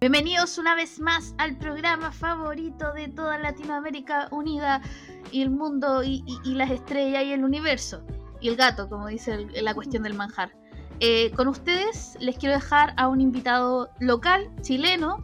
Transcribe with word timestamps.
Bienvenidos 0.00 0.56
una 0.56 0.74
vez 0.74 0.98
más 0.98 1.34
al 1.36 1.58
programa 1.58 2.10
favorito 2.10 2.94
de 2.94 3.08
toda 3.08 3.36
Latinoamérica 3.36 4.28
unida 4.30 4.80
y 5.30 5.42
el 5.42 5.50
mundo 5.50 6.02
y, 6.02 6.24
las 6.46 6.70
estrellas 6.70 7.24
y 7.24 7.34
el 7.34 7.44
universo. 7.44 8.02
Y 8.40 8.48
el 8.48 8.56
gato, 8.56 8.88
como 8.88 9.08
dice 9.08 9.46
la 9.60 9.74
cuestión 9.74 10.02
del 10.02 10.14
manjar. 10.14 10.56
Eh, 11.00 11.32
con 11.32 11.48
ustedes 11.48 12.16
les 12.18 12.38
quiero 12.38 12.54
dejar 12.54 12.94
a 12.96 13.08
un 13.08 13.20
invitado 13.20 13.90
local, 14.00 14.50
chileno. 14.62 15.22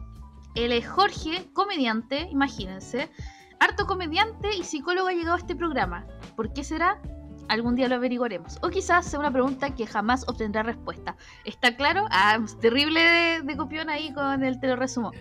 Él 0.54 0.73
es 0.73 0.86
Jorge, 0.86 1.48
comediante, 1.54 2.29
imagínense. 2.30 3.10
Harto 3.59 3.87
comediante 3.87 4.54
y 4.54 4.62
psicólogo 4.62 5.09
ha 5.09 5.12
llegado 5.12 5.37
a 5.37 5.38
este 5.38 5.56
programa. 5.56 6.06
¿Por 6.37 6.52
qué 6.52 6.62
será? 6.62 7.01
Algún 7.48 7.77
día 7.77 7.88
lo 7.88 7.96
averiguaremos. 7.96 8.59
O 8.62 8.70
quizás 8.70 9.06
sea 9.06 9.18
una 9.18 9.30
pregunta 9.30 9.74
que 9.74 9.87
jamás 9.87 10.24
obtendrá 10.28 10.62
respuesta. 10.62 11.16
¿Está 11.45 11.77
claro? 11.77 12.06
Ah, 12.10 12.38
terrible 12.60 13.00
de, 13.42 13.56
copión 13.56 13.88
ahí 13.88 14.12
con 14.12 14.42
el 14.42 14.60
te 14.60 14.68
lo 14.68 14.77
resumo. 14.77 15.12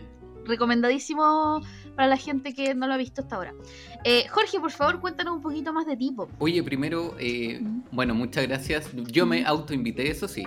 Recomendadísimo 0.45 1.61
para 1.95 2.07
la 2.07 2.17
gente 2.17 2.53
que 2.53 2.75
no 2.75 2.87
lo 2.87 2.93
ha 2.93 2.97
visto 2.97 3.21
hasta 3.21 3.35
ahora. 3.35 3.53
Eh, 4.03 4.27
Jorge, 4.29 4.59
por 4.59 4.71
favor, 4.71 4.99
cuéntanos 4.99 5.35
un 5.35 5.41
poquito 5.41 5.73
más 5.73 5.85
de 5.87 5.97
tipo. 5.97 6.29
Oye, 6.39 6.61
primero, 6.61 7.15
eh, 7.19 7.61
bueno, 7.91 8.13
muchas 8.13 8.47
gracias. 8.47 8.89
Yo 8.93 9.25
me 9.25 9.43
autoinvité, 9.45 10.09
eso 10.09 10.27
sí. 10.27 10.45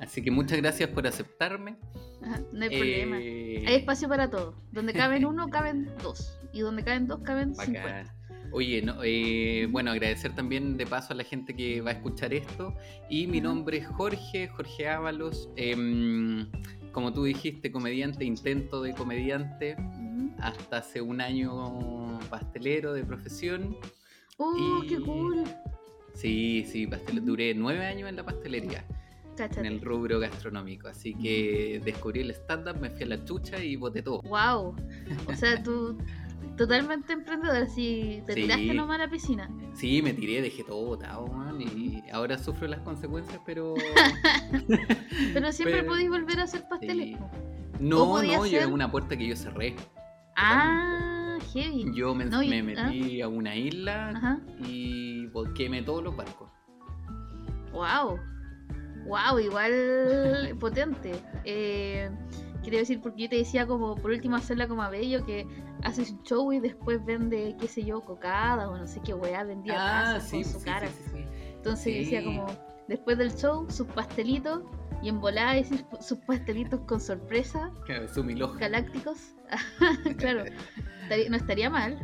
Así 0.00 0.22
que 0.22 0.30
muchas 0.30 0.58
gracias 0.58 0.90
por 0.90 1.06
aceptarme. 1.06 1.76
no 2.52 2.62
hay 2.62 2.68
problema. 2.68 3.18
Eh, 3.20 3.64
hay 3.66 3.74
espacio 3.76 4.08
para 4.08 4.30
todo. 4.30 4.54
Donde 4.72 4.92
caben 4.92 5.24
uno, 5.26 5.48
caben 5.48 5.90
dos. 6.02 6.38
Y 6.52 6.60
donde 6.60 6.84
caben 6.84 7.06
dos, 7.06 7.20
caben 7.20 7.54
cincuenta. 7.54 8.17
Oye, 8.50 8.82
no, 8.82 8.96
eh, 9.02 9.68
bueno, 9.70 9.90
agradecer 9.90 10.34
también 10.34 10.76
de 10.76 10.86
paso 10.86 11.12
a 11.12 11.16
la 11.16 11.24
gente 11.24 11.54
que 11.54 11.80
va 11.80 11.90
a 11.90 11.94
escuchar 11.94 12.32
esto. 12.32 12.74
Y 13.10 13.26
mi 13.26 13.40
nombre 13.40 13.78
es 13.78 13.86
Jorge, 13.86 14.48
Jorge 14.48 14.88
Ábalos. 14.88 15.50
Em, 15.56 16.46
como 16.92 17.12
tú 17.12 17.24
dijiste, 17.24 17.70
comediante, 17.70 18.24
intento 18.24 18.82
de 18.82 18.94
comediante. 18.94 19.76
Hasta 20.38 20.78
hace 20.78 21.00
un 21.00 21.20
año 21.20 22.18
pastelero 22.30 22.92
de 22.92 23.04
profesión. 23.04 23.76
¡Oh, 24.38 24.82
qué 24.88 24.98
cool! 25.00 25.44
Sí, 26.14 26.64
sí, 26.66 26.86
pastel... 26.86 27.24
duré 27.24 27.54
nueve 27.54 27.84
años 27.84 28.08
en 28.08 28.16
la 28.16 28.24
pastelería. 28.24 28.84
En 29.56 29.66
el 29.66 29.80
rubro 29.80 30.18
gastronómico. 30.18 30.88
Así 30.88 31.14
que 31.14 31.80
descubrí 31.84 32.20
el 32.20 32.30
stand-up, 32.30 32.80
me 32.80 32.90
fui 32.90 33.04
a 33.04 33.06
la 33.06 33.24
chucha 33.24 33.62
y 33.62 33.76
boté 33.76 34.02
todo. 34.02 34.20
¡Wow! 34.22 34.74
O 35.26 35.34
sea, 35.34 35.62
tú 35.62 35.96
totalmente 36.58 37.12
emprendedor, 37.12 37.56
así 37.56 38.22
te 38.26 38.34
tiraste 38.34 38.74
nomás 38.74 38.96
a 38.96 39.04
la 39.04 39.10
piscina. 39.10 39.48
Sí, 39.74 40.02
me 40.02 40.12
tiré, 40.12 40.42
dejé 40.42 40.64
todo 40.64 40.84
botado, 40.84 41.26
man, 41.28 41.60
y 41.60 42.02
ahora 42.12 42.36
sufro 42.36 42.66
las 42.66 42.80
consecuencias, 42.80 43.40
pero... 43.46 43.74
pero 45.32 45.52
siempre 45.52 45.84
podéis 45.84 46.10
volver 46.10 46.40
a 46.40 46.42
hacer 46.42 46.68
pasteles. 46.68 47.16
No, 47.80 48.22
no, 48.22 48.46
yo 48.46 48.60
en 48.60 48.72
una 48.72 48.90
puerta 48.90 49.16
que 49.16 49.28
yo 49.28 49.36
cerré. 49.36 49.76
Ah, 50.36 51.38
heavy. 51.52 51.86
Yo 51.94 52.14
me, 52.14 52.26
metí 52.26 53.22
¿ah? 53.22 53.26
a 53.26 53.28
una 53.28 53.56
isla 53.56 54.40
y 54.58 55.26
volquéme 55.26 55.82
todos 55.82 56.02
los 56.02 56.16
barcos. 56.16 56.50
Wow. 57.72 58.18
Wow, 59.06 59.38
igual 59.38 60.56
potente. 60.58 61.12
Eh, 61.44 62.10
quería 62.68 62.80
decir, 62.80 63.00
porque 63.00 63.22
yo 63.22 63.28
te 63.30 63.36
decía 63.36 63.66
como, 63.66 63.94
por 63.94 64.10
último, 64.10 64.36
hacerla 64.36 64.68
como 64.68 64.82
a 64.82 64.90
Bello, 64.90 65.24
que 65.24 65.46
hace 65.84 66.04
su 66.04 66.20
show 66.22 66.52
y 66.52 66.60
después 66.60 67.02
vende, 67.02 67.56
qué 67.58 67.66
sé 67.66 67.82
yo, 67.82 68.02
cocada 68.02 68.68
o 68.68 68.76
no 68.76 68.86
sé 68.86 69.00
qué 69.02 69.14
weá, 69.14 69.42
vendía 69.42 70.16
ah, 70.16 70.20
con 70.30 70.44
su 70.44 70.60
cara. 70.60 70.86
Entonces 71.56 71.94
decía 71.94 72.22
como, 72.22 72.46
después 72.86 73.16
del 73.16 73.34
show, 73.34 73.66
sus 73.70 73.86
pastelitos 73.86 74.64
y 75.02 75.08
en 75.08 75.18
volada 75.18 75.54
decir 75.54 75.82
sus 76.00 76.18
pastelitos 76.18 76.80
con 76.80 77.00
sorpresa. 77.00 77.72
Claro, 77.86 78.06
su 78.06 78.22
Galácticos. 78.58 79.34
claro, 80.18 80.44
no 81.30 81.36
estaría 81.36 81.70
mal. 81.70 81.98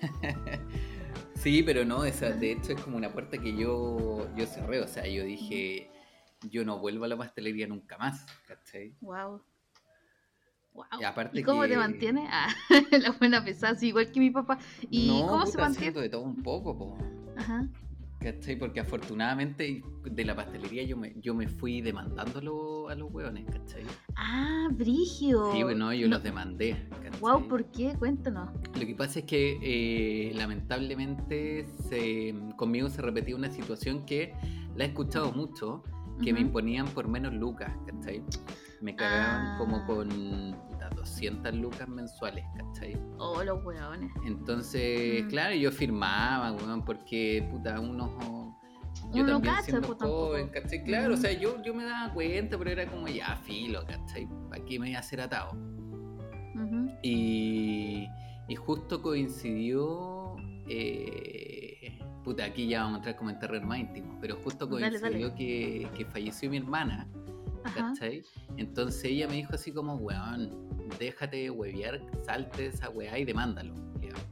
sí, 1.34 1.62
pero 1.62 1.84
no, 1.84 2.06
esa, 2.06 2.30
de 2.30 2.52
hecho 2.52 2.72
es 2.72 2.80
como 2.80 2.96
una 2.96 3.12
puerta 3.12 3.36
que 3.36 3.54
yo, 3.54 4.26
yo 4.34 4.46
cerré, 4.46 4.80
o 4.80 4.88
sea, 4.88 5.06
yo 5.06 5.24
dije, 5.24 5.90
yo 6.48 6.64
no 6.64 6.78
vuelvo 6.78 7.04
a 7.04 7.08
la 7.08 7.18
pastelería 7.18 7.66
nunca 7.66 7.98
más, 7.98 8.24
¿cachai? 8.46 8.94
Wow. 9.02 9.42
¿Y, 11.32 11.42
cómo 11.42 11.66
te 11.66 11.76
mantiene? 11.76 12.28
Ah, 12.30 12.48
la 12.90 13.12
buena 13.12 13.44
pesada, 13.44 13.76
igual 13.84 14.10
que 14.10 14.20
mi 14.20 14.30
papá. 14.30 14.58
¿Y 14.90 15.08
cómo 15.08 15.46
se 15.46 15.58
mantiene? 15.58 16.00
de 16.00 16.08
todo 16.08 16.22
un 16.22 16.42
poco, 16.42 16.76
po. 16.76 16.98
Ajá. 17.36 17.66
¿Cachai? 18.20 18.56
Porque 18.56 18.80
afortunadamente 18.80 19.82
de 20.04 20.24
la 20.26 20.36
pastelería 20.36 20.82
yo 20.82 20.94
me, 20.98 21.14
yo 21.20 21.34
me 21.34 21.48
fui 21.48 21.80
demandándolo 21.80 22.90
a 22.90 22.94
los 22.94 23.10
hueones, 23.10 23.46
¿cachai? 23.46 23.82
Ah, 24.14 24.68
Brigio. 24.72 25.52
Sí, 25.52 25.62
bueno, 25.62 25.92
yo 25.94 26.06
los 26.06 26.22
demandé. 26.22 26.86
¿cachai? 27.02 27.18
Wow, 27.20 27.48
¿por 27.48 27.64
qué? 27.70 27.94
Cuéntanos. 27.98 28.50
Lo 28.74 28.86
que 28.86 28.94
pasa 28.94 29.20
es 29.20 29.24
que 29.24 29.58
eh, 29.62 30.34
lamentablemente 30.34 31.66
se, 31.88 32.34
conmigo 32.56 32.90
se 32.90 33.00
repetía 33.00 33.34
una 33.34 33.50
situación 33.50 34.04
que 34.04 34.34
la 34.76 34.84
he 34.84 34.88
escuchado 34.88 35.32
mucho, 35.32 35.82
que 36.20 36.32
me 36.32 36.40
imponían 36.40 36.86
por 36.88 37.08
menos 37.08 37.32
lucas, 37.34 37.72
¿cachai? 37.86 38.22
Me 38.80 38.94
cagaban 38.96 39.58
como 39.58 39.76
ah. 39.76 39.86
con 39.86 40.08
200 41.00 41.54
lucas 41.54 41.88
mensuales, 41.88 42.44
¿cachai? 42.56 42.96
Oh, 43.18 43.42
los 43.42 43.64
hueones. 43.64 44.10
Entonces, 44.24 45.24
mm. 45.24 45.28
claro, 45.28 45.54
yo 45.54 45.72
firmaba, 45.72 46.52
weón, 46.52 46.84
porque, 46.84 47.46
puta, 47.50 47.80
uno... 47.80 48.56
Yo 49.12 49.22
uno 49.22 49.32
también 49.32 49.54
cacha, 49.54 49.66
siendo 49.66 49.86
pues, 49.86 49.98
joven, 50.00 50.48
¿cachai? 50.48 50.82
Claro, 50.84 51.14
o 51.14 51.16
sea, 51.16 51.32
yo, 51.32 51.62
yo 51.62 51.72
me 51.74 51.84
daba 51.84 52.12
cuenta, 52.12 52.58
pero 52.58 52.70
era 52.70 52.86
como, 52.86 53.08
ya, 53.08 53.36
filo, 53.44 53.84
¿cachai? 53.86 54.28
Aquí 54.52 54.78
me 54.78 54.90
iba 54.90 54.98
a 54.98 55.00
hacer 55.00 55.20
atado. 55.20 55.56
y, 57.02 58.06
y 58.48 58.54
justo 58.56 59.00
coincidió... 59.02 60.36
Eh, 60.68 61.59
puta, 62.24 62.44
aquí 62.44 62.68
ya 62.68 62.82
vamos 62.82 62.94
a 62.94 62.98
entrar 62.98 63.16
como 63.16 63.30
en 63.30 63.38
terreno 63.38 63.66
más 63.66 63.78
íntimo, 63.78 64.18
pero 64.20 64.36
justo 64.36 64.68
coincidió 64.68 65.34
Que, 65.34 65.88
que 65.96 66.04
falleció 66.04 66.50
mi 66.50 66.58
hermana. 66.58 67.06
¿cachai? 67.74 68.22
Entonces 68.56 69.04
ella 69.04 69.28
me 69.28 69.34
dijo 69.34 69.54
así 69.54 69.72
como, 69.72 69.96
weón, 69.96 70.50
déjate 70.98 71.50
huevear, 71.50 72.00
salte 72.24 72.66
esa 72.66 72.90
weá 72.90 73.18
y 73.18 73.24
demándalo. 73.24 73.74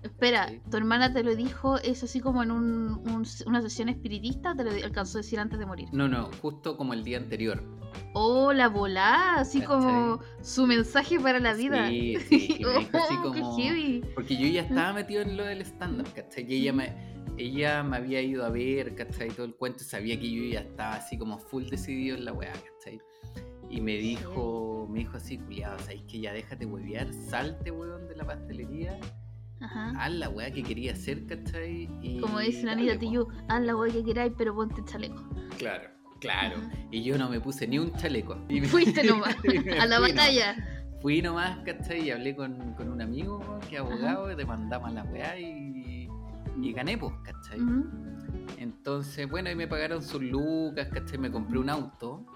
Espera, 0.03 0.51
¿tu 0.71 0.77
hermana 0.77 1.13
te 1.13 1.23
lo 1.23 1.37
dijo, 1.37 1.79
es 1.79 2.03
así 2.03 2.21
como 2.21 2.43
en 2.43 2.51
una 2.51 3.63
sesión 3.63 3.89
espiritista, 3.89 4.55
te 4.55 4.65
lo 4.65 4.71
alcanzó 4.71 5.19
a 5.19 5.21
decir 5.21 5.39
antes 5.39 5.59
de 5.59 5.67
morir? 5.67 5.89
No, 5.93 6.09
no, 6.09 6.31
justo 6.43 6.77
como 6.77 6.95
el 6.95 7.05
día 7.05 7.19
anterior. 7.19 7.63
Oh, 8.15 8.53
la 8.53 8.69
volá, 8.69 9.35
así 9.37 9.61
como 9.61 10.21
su 10.43 10.67
mensaje 10.67 11.21
para 11.21 11.39
la 11.39 11.55
vida. 11.55 11.89
Sí, 11.89 12.17
sí, 12.29 12.61
me 12.65 12.79
dijo 12.81 12.99
así 12.99 13.17
como... 13.17 13.57
Porque 14.15 14.37
yo 14.37 14.47
ya 14.49 14.63
estaba 14.63 14.93
metido 14.93 15.23
en 15.23 15.37
lo 15.37 15.45
del 15.45 15.63
stand-up, 15.63 16.13
¿cachai? 16.15 16.45
Y 16.49 16.63
ella 16.63 16.73
me, 16.73 17.18
ella 17.39 17.83
me 17.83 17.97
había 17.97 18.21
ido 18.21 18.45
a 18.45 18.51
ver, 18.51 18.95
¿cachai? 18.95 19.29
Todo 19.29 19.47
el 19.47 19.55
cuento, 19.55 19.85
sabía 19.85 20.19
que 20.19 20.31
yo 20.31 20.43
ya 20.45 20.61
estaba 20.61 20.95
así 20.95 21.17
como 21.17 21.39
full 21.39 21.65
decidido 21.65 22.17
en 22.17 22.25
la 22.25 22.33
weá, 22.33 22.53
¿cachai? 22.53 23.01
Y 23.71 23.81
me 23.81 23.97
dijo, 23.97 24.87
me 24.91 25.01
dijo 25.01 25.17
así, 25.17 25.39
culiado, 25.39 25.79
¿sabes 25.81 26.03
que 26.03 26.21
ya 26.21 26.33
déjate 26.33 26.67
huevear, 26.67 27.13
salte, 27.13 27.71
weón, 27.71 28.09
de 28.09 28.17
la 28.17 28.25
pastelería. 28.25 28.99
Ajá. 29.61 29.93
Haz 29.99 30.13
la 30.13 30.29
weá 30.29 30.51
que 30.51 30.63
quería 30.63 30.93
hacer, 30.93 31.27
¿cachai? 31.27 31.89
Y 32.03 32.21
Como 32.21 32.39
dice 32.39 32.65
la 32.65 32.73
Anita 32.73 32.99
Tiyu, 32.99 33.29
haz 33.49 33.61
la 33.63 33.77
weá 33.77 33.93
que 33.93 34.05
queráis, 34.05 34.33
pero 34.37 34.55
ponte 34.55 34.83
chaleco. 34.85 35.23
Claro, 35.59 35.91
claro. 36.21 36.57
Y 36.91 37.03
yo 37.03 37.19
no 37.19 37.29
me 37.29 37.41
puse 37.41 37.67
ni 37.67 37.79
un 37.79 37.93
chaleco. 37.95 38.39
Y 38.49 38.61
Fuiste 38.63 39.03
nomás, 39.05 39.37
a 39.81 39.87
la 39.87 40.01
batalla. 40.01 40.57
Fui 41.01 41.23
nomás, 41.23 41.59
¿cachai? 41.65 42.07
Y 42.07 42.11
hablé 42.11 42.35
con, 42.35 42.75
con 42.75 42.89
un 42.91 43.01
amigo 43.01 43.59
que 43.69 43.77
es 43.77 43.81
abogado, 43.81 44.31
y 44.33 44.35
demandamos 44.35 44.93
la 44.93 45.05
weá 45.05 45.39
y, 45.39 45.78
y 46.61 46.73
gané, 46.73 46.99
pues, 46.99 47.13
¿cachai? 47.25 47.61
Entonces, 48.59 49.29
bueno, 49.29 49.51
y 49.51 49.55
me 49.55 49.67
pagaron 49.67 50.03
sus 50.03 50.23
lucas, 50.23 50.89
¿cachai? 50.93 51.19
Me 51.19 51.31
compré 51.31 51.59
un 51.59 51.71
auto 51.71 52.27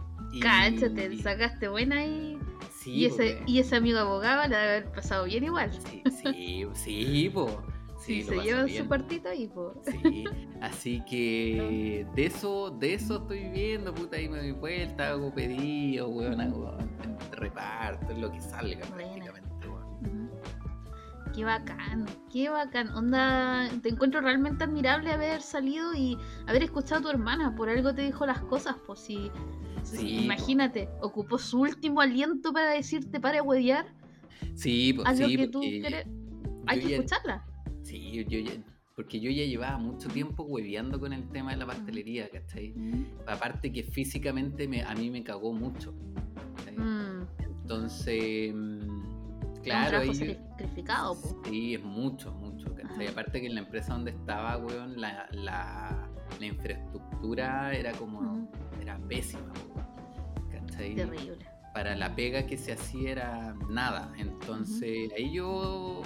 Cáchate, 0.40 1.18
sacaste 1.18 1.68
buena 1.68 2.04
y. 2.04 2.38
y, 2.86 3.06
ese, 3.06 3.42
y 3.46 3.58
ese 3.58 3.76
amigo 3.76 3.98
abogado 3.98 4.48
le 4.48 4.56
debe 4.56 4.70
haber 4.70 4.92
pasado 4.92 5.24
bien 5.24 5.44
igual. 5.44 5.70
Sí, 5.72 6.02
sí, 6.22 6.66
sí, 6.74 7.30
po. 7.32 7.62
Sí, 8.00 8.22
se 8.22 8.40
lleva 8.40 8.66
su 8.68 8.88
partito 8.88 9.28
ahí, 9.28 9.48
po. 9.48 9.74
Sí, 9.84 10.24
así 10.60 11.02
que 11.08 12.06
de 12.14 12.26
eso, 12.26 12.70
de 12.70 12.94
eso 12.94 13.18
estoy 13.18 13.48
viendo, 13.50 13.94
puta, 13.94 14.16
ahí 14.16 14.28
me 14.28 14.38
doy 14.38 14.52
vuelta, 14.52 15.10
hago 15.10 15.32
pedido, 15.34 16.08
weón, 16.08 16.40
hago 16.40 16.76
reparto, 17.32 18.12
lo 18.14 18.32
que 18.32 18.40
salga 18.40 18.86
prácticamente. 18.86 19.51
Qué 21.34 21.44
bacán, 21.44 22.06
qué 22.30 22.50
bacán. 22.50 22.90
Onda, 22.90 23.68
te 23.82 23.88
encuentro 23.88 24.20
realmente 24.20 24.64
admirable 24.64 25.10
haber 25.10 25.40
salido 25.40 25.94
y 25.94 26.18
haber 26.46 26.62
escuchado 26.64 27.00
a 27.00 27.02
tu 27.02 27.08
hermana. 27.08 27.54
Por 27.54 27.68
algo 27.70 27.94
te 27.94 28.02
dijo 28.02 28.26
las 28.26 28.40
cosas, 28.42 28.76
pues 28.86 29.00
si 29.00 29.30
Imagínate, 30.00 30.88
ocupó 31.00 31.38
su 31.38 31.60
último 31.60 32.00
aliento 32.00 32.52
para 32.52 32.70
decirte 32.70 33.20
para 33.20 33.42
huevear. 33.42 33.86
Sí, 34.54 34.92
pues, 34.92 35.16
sí, 35.16 35.36
que 35.36 35.48
tú 35.48 35.60
Hay 36.66 36.80
que 36.80 36.94
escucharla. 36.94 37.44
Sí, 37.82 38.24
yo 38.28 38.38
ya, 38.38 38.52
porque 38.94 39.20
yo 39.20 39.30
ya 39.30 39.44
llevaba 39.44 39.78
mucho 39.78 40.08
tiempo 40.08 40.44
hueveando 40.44 41.00
con 41.00 41.12
el 41.12 41.28
tema 41.30 41.52
de 41.52 41.56
la 41.56 41.66
pastelería, 41.66 42.28
¿cachai? 42.28 42.74
Aparte 43.26 43.72
que 43.72 43.82
físicamente 43.82 44.68
me, 44.68 44.82
a 44.82 44.94
mí 44.94 45.10
me 45.10 45.22
cagó 45.24 45.52
mucho. 45.52 45.92
Mm. 46.76 47.22
Entonces, 47.62 48.54
Claro, 49.62 50.02
un 50.02 50.14
sacrificado. 50.14 51.16
Sí, 51.44 51.74
es 51.74 51.82
mucho, 51.82 52.32
mucho. 52.32 52.74
Y 52.98 53.06
aparte 53.06 53.40
que 53.40 53.46
en 53.46 53.54
la 53.54 53.60
empresa 53.60 53.94
donde 53.94 54.10
estaba, 54.10 54.56
weón, 54.58 55.00
la, 55.00 55.26
la, 55.32 56.08
la 56.38 56.46
infraestructura 56.46 57.72
era 57.72 57.92
como, 57.92 58.48
era 58.80 58.98
pésima, 59.08 59.52
¿cachai? 60.50 60.94
Terrible. 60.94 61.38
Para 61.72 61.96
la 61.96 62.14
pega 62.14 62.46
que 62.46 62.58
se 62.58 62.72
hacía 62.72 63.12
era 63.12 63.54
nada. 63.70 64.12
Entonces 64.18 65.10
ahí 65.16 65.32
yo 65.32 66.02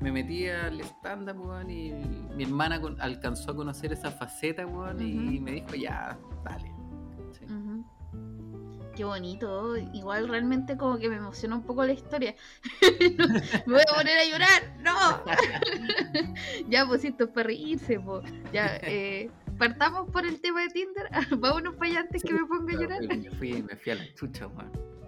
me 0.00 0.12
metí 0.12 0.48
al 0.48 0.80
stand-up, 0.80 1.40
weón, 1.40 1.70
y 1.70 1.92
mi 2.36 2.44
hermana 2.44 2.80
alcanzó 3.00 3.50
a 3.50 3.56
conocer 3.56 3.92
esa 3.92 4.10
faceta, 4.10 4.66
weón, 4.66 5.02
y 5.02 5.40
me 5.40 5.52
dijo, 5.52 5.74
ya, 5.74 6.16
dale. 6.44 6.77
Qué 8.98 9.04
bonito, 9.04 9.76
igual 9.92 10.28
realmente 10.28 10.76
como 10.76 10.98
que 10.98 11.08
me 11.08 11.14
emociona 11.14 11.54
un 11.54 11.62
poco 11.62 11.86
la 11.86 11.92
historia. 11.92 12.34
me 13.64 13.74
voy 13.74 13.82
a 13.88 13.94
poner 13.94 14.18
a 14.18 14.24
llorar, 14.24 14.76
no. 14.80 15.22
ya, 16.68 16.84
pues 16.84 17.04
esto 17.04 17.22
es 17.22 17.30
para 17.30 17.46
reírse, 17.46 18.00
pues. 18.00 18.24
Ya, 18.52 18.76
eh, 18.82 19.30
partamos 19.56 20.10
por 20.10 20.26
el 20.26 20.40
tema 20.40 20.62
de 20.62 20.70
Tinder. 20.70 21.08
Vámonos 21.38 21.76
para 21.76 21.92
allá 21.92 22.00
antes 22.00 22.24
que 22.24 22.34
me 22.34 22.44
ponga 22.44 22.76
a 22.76 22.80
llorar. 22.80 23.02
me, 23.06 23.30
fui, 23.30 23.62
me 23.62 23.76
fui 23.76 23.92
a 23.92 23.94
la 23.94 24.14
chucha. 24.14 24.48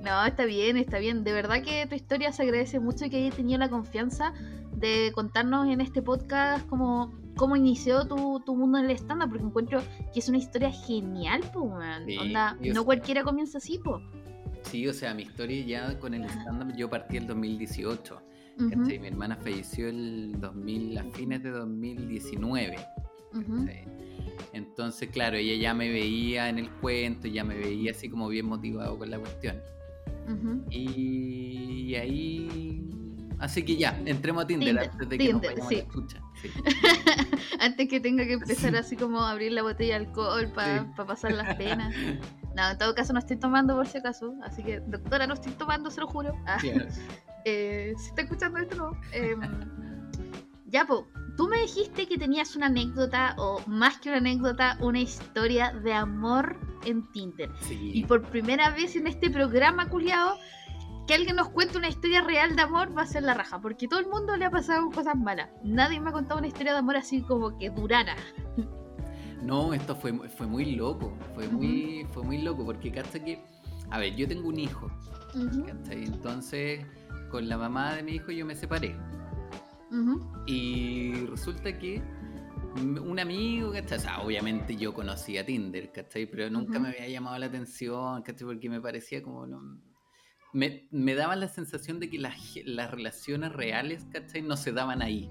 No, 0.00 0.24
está 0.24 0.44
bien, 0.44 0.76
está 0.76 1.00
bien. 1.00 1.24
De 1.24 1.32
verdad 1.32 1.60
que 1.60 1.84
tu 1.88 1.96
historia 1.96 2.30
se 2.30 2.44
agradece 2.44 2.78
mucho 2.78 3.06
y 3.06 3.10
que 3.10 3.16
hayas 3.16 3.34
tenido 3.34 3.58
la 3.58 3.70
confianza 3.70 4.32
de 4.70 5.10
contarnos 5.16 5.66
en 5.66 5.80
este 5.80 6.00
podcast 6.00 6.64
como 6.68 7.12
cómo 7.36 7.56
inició 7.56 8.06
tu, 8.06 8.40
tu 8.40 8.54
mundo 8.54 8.78
en 8.78 8.86
el 8.86 8.90
stand 8.92 9.28
porque 9.28 9.44
encuentro 9.44 9.82
que 10.12 10.20
es 10.20 10.28
una 10.28 10.38
historia 10.38 10.70
genial, 10.70 11.40
pues, 11.52 12.18
Onda, 12.18 12.56
no 12.60 12.84
cualquiera 12.84 13.22
comienza 13.22 13.58
así, 13.58 13.78
pues. 13.82 14.02
Sí, 14.62 14.86
o 14.86 14.92
sea, 14.92 15.14
mi 15.14 15.22
historia 15.22 15.64
ya 15.64 15.98
con 15.98 16.14
el 16.14 16.24
stand-up, 16.24 16.76
yo 16.76 16.88
partí 16.90 17.16
el 17.16 17.26
2018. 17.26 18.20
Mi 18.58 19.08
hermana 19.08 19.36
falleció 19.36 19.88
el 19.88 20.38
2000, 20.38 20.98
a 20.98 21.04
fines 21.04 21.42
de 21.42 21.50
2019. 21.50 22.76
Entonces, 24.52 25.08
claro, 25.08 25.36
ella 25.36 25.54
ya 25.54 25.72
me 25.72 25.88
veía 25.88 26.48
en 26.48 26.58
el 26.58 26.70
cuento, 26.70 27.26
ya 27.26 27.42
me 27.42 27.56
veía 27.56 27.92
así 27.92 28.10
como 28.10 28.28
bien 28.28 28.46
motivado 28.46 28.98
con 28.98 29.10
la 29.10 29.18
cuestión. 29.18 29.56
y 30.70 31.94
ahí 31.94 32.90
Así 33.40 33.64
que 33.64 33.76
ya, 33.76 33.98
entremos 34.04 34.44
a 34.44 34.46
Tinder, 34.46 34.78
antes 34.78 35.08
de 35.08 35.18
que 35.18 35.32
nos 35.32 35.40
vayamos 35.40 35.68
sí. 35.68 35.82
antes 37.58 37.88
que 37.88 37.98
tenga 37.98 38.26
que 38.26 38.34
empezar 38.34 38.76
así 38.76 38.96
como 38.96 39.22
a 39.22 39.30
abrir 39.30 39.52
la 39.52 39.62
botella 39.62 39.98
de 39.98 40.06
alcohol 40.06 40.52
para 40.54 40.92
pasar 40.94 41.32
las 41.32 41.56
penas. 41.56 41.94
No, 42.52 42.68
en 42.68 42.78
todo 42.78 42.96
caso 42.96 43.12
no 43.12 43.20
estoy 43.20 43.36
tomando 43.36 43.76
por 43.76 43.86
si 43.86 43.98
acaso. 43.98 44.34
Así 44.42 44.64
que, 44.64 44.80
doctora, 44.80 45.24
no 45.28 45.34
estoy 45.34 45.52
tomando, 45.52 45.88
se 45.88 46.00
lo 46.00 46.08
juro. 46.08 46.34
Ah, 46.48 46.58
eh, 47.44 47.94
si 47.96 48.08
está 48.08 48.22
escuchando 48.22 48.58
esto, 48.58 48.74
no. 48.74 49.00
Em, 49.12 49.40
ya, 50.66 50.84
po, 50.84 51.06
tú 51.36 51.46
me 51.46 51.60
dijiste 51.60 52.08
que 52.08 52.18
tenías 52.18 52.56
una 52.56 52.66
anécdota, 52.66 53.36
o 53.38 53.62
más 53.68 54.00
que 54.00 54.08
una 54.08 54.18
anécdota, 54.18 54.76
una 54.80 54.98
historia 54.98 55.72
de 55.72 55.92
amor 55.92 56.58
en 56.84 57.10
Tinder. 57.12 57.50
Y 57.70 58.04
por 58.04 58.22
primera 58.22 58.70
vez 58.70 58.96
en 58.96 59.06
este 59.06 59.30
programa, 59.30 59.88
culiado, 59.88 60.36
que 61.06 61.14
alguien 61.14 61.36
nos 61.36 61.48
cuente 61.48 61.78
una 61.78 61.88
historia 61.88 62.22
real 62.22 62.56
de 62.56 62.62
amor 62.62 62.96
va 62.96 63.02
a 63.02 63.06
ser 63.06 63.22
la 63.22 63.34
raja, 63.34 63.60
porque 63.60 63.88
todo 63.88 64.00
el 64.00 64.06
mundo 64.06 64.36
le 64.36 64.44
ha 64.44 64.50
pasado 64.50 64.90
cosas 64.90 65.16
malas. 65.16 65.48
Nadie 65.64 66.00
me 66.00 66.10
ha 66.10 66.12
contado 66.12 66.38
una 66.38 66.48
historia 66.48 66.72
de 66.72 66.78
amor 66.78 66.96
así 66.96 67.22
como 67.22 67.56
que 67.58 67.70
durara. 67.70 68.16
No, 69.42 69.72
esto 69.72 69.96
fue, 69.96 70.12
fue 70.28 70.46
muy 70.46 70.76
loco, 70.76 71.16
fue 71.34 71.48
muy, 71.48 72.06
fue 72.12 72.22
muy 72.22 72.42
loco, 72.42 72.64
porque 72.64 72.92
hasta 73.00 73.18
que, 73.24 73.42
a 73.90 73.98
ver, 73.98 74.14
yo 74.14 74.28
tengo 74.28 74.48
un 74.48 74.58
hijo, 74.58 74.90
entonces 75.90 76.84
con 77.30 77.48
la 77.48 77.56
mamá 77.56 77.94
de 77.94 78.02
mi 78.02 78.12
hijo 78.12 78.32
yo 78.32 78.44
me 78.44 78.54
separé. 78.54 78.96
Y 80.46 81.24
resulta 81.26 81.76
que 81.76 82.02
un 82.76 83.18
amigo, 83.18 83.72
¿cachai? 83.72 83.98
O 83.98 84.00
sea, 84.00 84.20
obviamente 84.20 84.76
yo 84.76 84.94
conocía 84.94 85.44
Tinder, 85.44 85.90
¿cachai? 85.90 86.26
Pero 86.26 86.50
nunca 86.50 86.78
me 86.78 86.90
había 86.90 87.08
llamado 87.08 87.38
la 87.38 87.46
atención, 87.46 88.22
¿cachai? 88.22 88.46
Porque 88.46 88.68
me 88.68 88.80
parecía 88.80 89.22
como, 89.22 89.46
no, 89.46 89.60
me, 90.52 90.88
me 90.90 91.14
daba 91.14 91.36
la 91.36 91.48
sensación 91.48 92.00
de 92.00 92.10
que 92.10 92.18
las, 92.18 92.36
las 92.64 92.90
relaciones 92.90 93.52
reales, 93.52 94.06
¿cachai? 94.12 94.42
No 94.42 94.56
se 94.56 94.72
daban 94.72 95.02
ahí. 95.02 95.30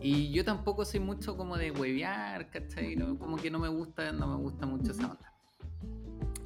Y 0.00 0.30
yo 0.32 0.44
tampoco 0.44 0.84
soy 0.84 1.00
mucho 1.00 1.36
como 1.36 1.56
de 1.56 1.70
huevear, 1.70 2.50
¿cachai? 2.50 2.96
como 2.96 3.36
que 3.36 3.50
no 3.50 3.58
me 3.58 3.68
gusta, 3.68 4.12
no 4.12 4.26
me 4.26 4.36
gusta 4.36 4.66
mucho 4.66 4.92
esa 4.92 5.06
onda. 5.06 5.32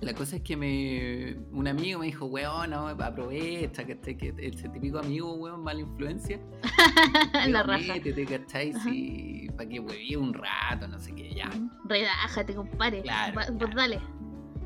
La 0.00 0.14
cosa 0.14 0.36
es 0.36 0.42
que 0.42 0.56
me, 0.56 1.36
un 1.50 1.66
amigo 1.66 1.98
me 1.98 2.06
dijo, 2.06 2.26
weón, 2.26 2.70
no, 2.70 2.86
aprovecha, 2.86 3.84
¿cachai? 3.84 4.16
Que 4.16 4.32
ese 4.38 4.68
típico 4.68 5.00
amigo, 5.00 5.34
weón, 5.34 5.64
mala 5.64 5.80
influencia. 5.80 6.38
la 7.48 7.64
raja. 7.64 7.94
Métete, 7.94 8.24
¿cachai? 8.24 8.72
Sí, 8.84 9.48
para 9.56 9.68
que 9.68 9.80
huevee 9.80 10.16
un 10.16 10.32
rato, 10.34 10.86
no 10.86 11.00
sé 11.00 11.12
qué, 11.16 11.34
ya. 11.34 11.50
Relájate, 11.84 12.54
compadre. 12.54 13.02
Claro, 13.02 13.40
Pues 13.58 13.74
dale. 13.74 14.00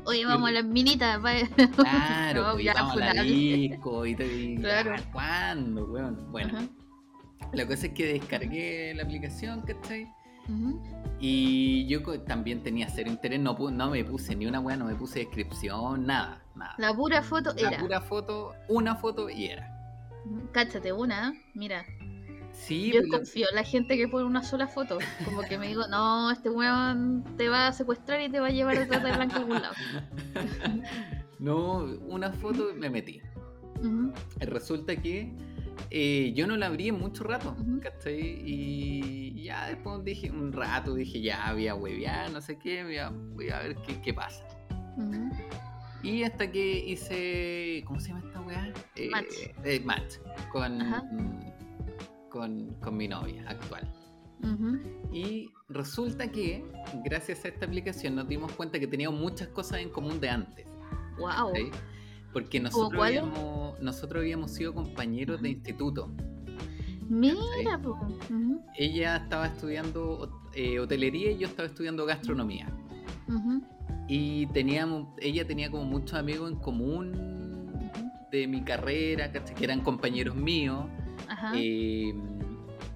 Oye, 0.05 0.25
vamos 0.25 0.49
a 0.49 0.51
las 0.51 0.65
minitas. 0.65 1.19
Claro, 1.75 2.47
no, 2.47 2.53
pues, 2.53 2.73
vamos 2.73 3.01
a 3.01 3.13
la 3.13 3.23
disco 3.23 4.05
y, 4.05 4.15
te, 4.15 4.55
claro. 4.59 4.95
¿cuándo, 5.11 5.85
weón? 5.85 6.31
Bueno, 6.31 6.67
la 7.51 7.67
cosa 7.67 7.87
es 7.87 7.93
que 7.93 8.13
descargué 8.13 8.93
la 8.95 9.03
aplicación, 9.03 9.61
¿cachai? 9.61 10.07
Y 11.19 11.87
yo 11.87 12.01
también 12.21 12.63
tenía 12.63 12.89
cero 12.89 13.09
interés, 13.09 13.39
no, 13.39 13.55
no 13.57 13.89
me 13.89 14.03
puse 14.03 14.35
ni 14.35 14.45
una 14.45 14.59
weá, 14.59 14.75
no 14.75 14.85
me 14.85 14.95
puse 14.95 15.19
descripción, 15.19 16.05
nada, 16.05 16.43
nada. 16.55 16.75
La 16.77 16.93
pura 16.93 17.21
foto 17.21 17.53
era. 17.55 17.71
La 17.71 17.79
pura 17.79 18.01
foto, 18.01 18.53
una 18.67 18.95
foto 18.95 19.29
y 19.29 19.45
era. 19.45 19.69
Cáchate 20.51 20.91
una, 20.91 21.33
mira. 21.53 21.85
Sí, 22.53 22.91
yo 22.93 23.01
pues, 23.01 23.11
confío 23.11 23.47
en 23.49 23.55
la 23.55 23.63
gente 23.63 23.97
que 23.97 24.07
pone 24.07 24.25
una 24.25 24.43
sola 24.43 24.67
foto. 24.67 24.99
Como 25.25 25.41
que 25.41 25.57
me 25.57 25.67
digo, 25.67 25.87
no, 25.89 26.31
este 26.31 26.49
weón 26.49 27.23
te 27.35 27.49
va 27.49 27.67
a 27.67 27.73
secuestrar 27.73 28.21
y 28.21 28.29
te 28.29 28.39
va 28.39 28.47
a 28.47 28.51
llevar 28.51 28.75
trata 28.87 29.07
de 29.07 29.15
blanco 29.17 29.35
a 29.35 29.39
algún 29.39 29.61
lado. 29.61 29.73
no, 31.39 31.77
una 32.07 32.31
foto 32.31 32.69
me 32.75 32.89
metí. 32.89 33.21
Resulta 34.39 34.95
que 34.95 35.33
eh, 35.89 36.31
yo 36.35 36.47
no 36.47 36.55
la 36.55 36.67
abrí 36.67 36.87
en 36.87 36.99
mucho 36.99 37.23
rato, 37.23 37.55
Y 38.05 39.43
ya 39.43 39.67
después 39.67 40.03
dije, 40.03 40.31
un 40.31 40.53
rato, 40.53 40.93
dije, 40.95 41.21
ya 41.21 41.51
voy 41.51 41.67
a 41.67 41.75
huevear, 41.75 42.31
no 42.31 42.39
sé 42.39 42.57
qué, 42.57 42.83
voy 42.83 42.97
a, 42.97 43.09
voy 43.09 43.49
a 43.49 43.59
ver 43.59 43.75
qué, 43.85 43.99
qué 43.99 44.13
pasa. 44.13 44.45
Y 46.03 46.23
hasta 46.23 46.51
que 46.51 46.85
hice, 46.85 47.83
¿cómo 47.85 47.99
se 47.99 48.09
llama 48.09 48.23
esta 48.25 48.41
weá? 48.41 48.73
Eh, 48.95 49.09
match. 49.09 49.33
Eh, 49.63 49.81
match. 49.85 50.15
Con 50.51 51.52
con, 52.33 52.73
con 52.81 52.97
mi 52.97 53.07
novia 53.07 53.45
actual. 53.47 53.87
Y 55.13 55.51
resulta 55.69 56.29
que, 56.29 56.65
gracias 57.05 57.45
a 57.45 57.47
esta 57.47 57.65
aplicación, 57.67 58.15
nos 58.15 58.27
dimos 58.27 58.51
cuenta 58.53 58.79
que 58.79 58.87
teníamos 58.87 59.19
muchas 59.19 59.47
cosas 59.49 59.79
en 59.79 59.89
común 59.89 60.19
de 60.19 60.29
antes. 60.29 60.65
¡Wow! 61.19 61.53
Porque 62.33 62.59
nosotros 62.59 63.01
habíamos, 63.01 63.79
nosotros 63.79 64.21
habíamos 64.21 64.51
sido 64.51 64.73
compañeros 64.73 65.41
de 65.43 65.51
instituto. 65.51 66.11
Mira, 67.07 67.79
Ella 68.75 69.17
estaba 69.17 69.45
estudiando 69.47 70.41
eh, 70.55 70.79
hotelería 70.79 71.31
y 71.31 71.37
yo 71.37 71.47
estaba 71.47 71.67
estudiando 71.67 72.05
gastronomía. 72.05 72.67
Y 74.07 74.47
teníamos, 74.47 75.07
ella 75.21 75.45
tenía 75.45 75.69
como 75.69 75.85
muchos 75.85 76.15
amigos 76.15 76.51
en 76.51 76.57
común 76.57 77.11
de 78.31 78.47
mi 78.47 78.63
carrera, 78.63 79.31
que 79.31 79.63
eran 79.63 79.81
compañeros 79.81 80.35
míos. 80.35 80.87
Em, 81.53 82.43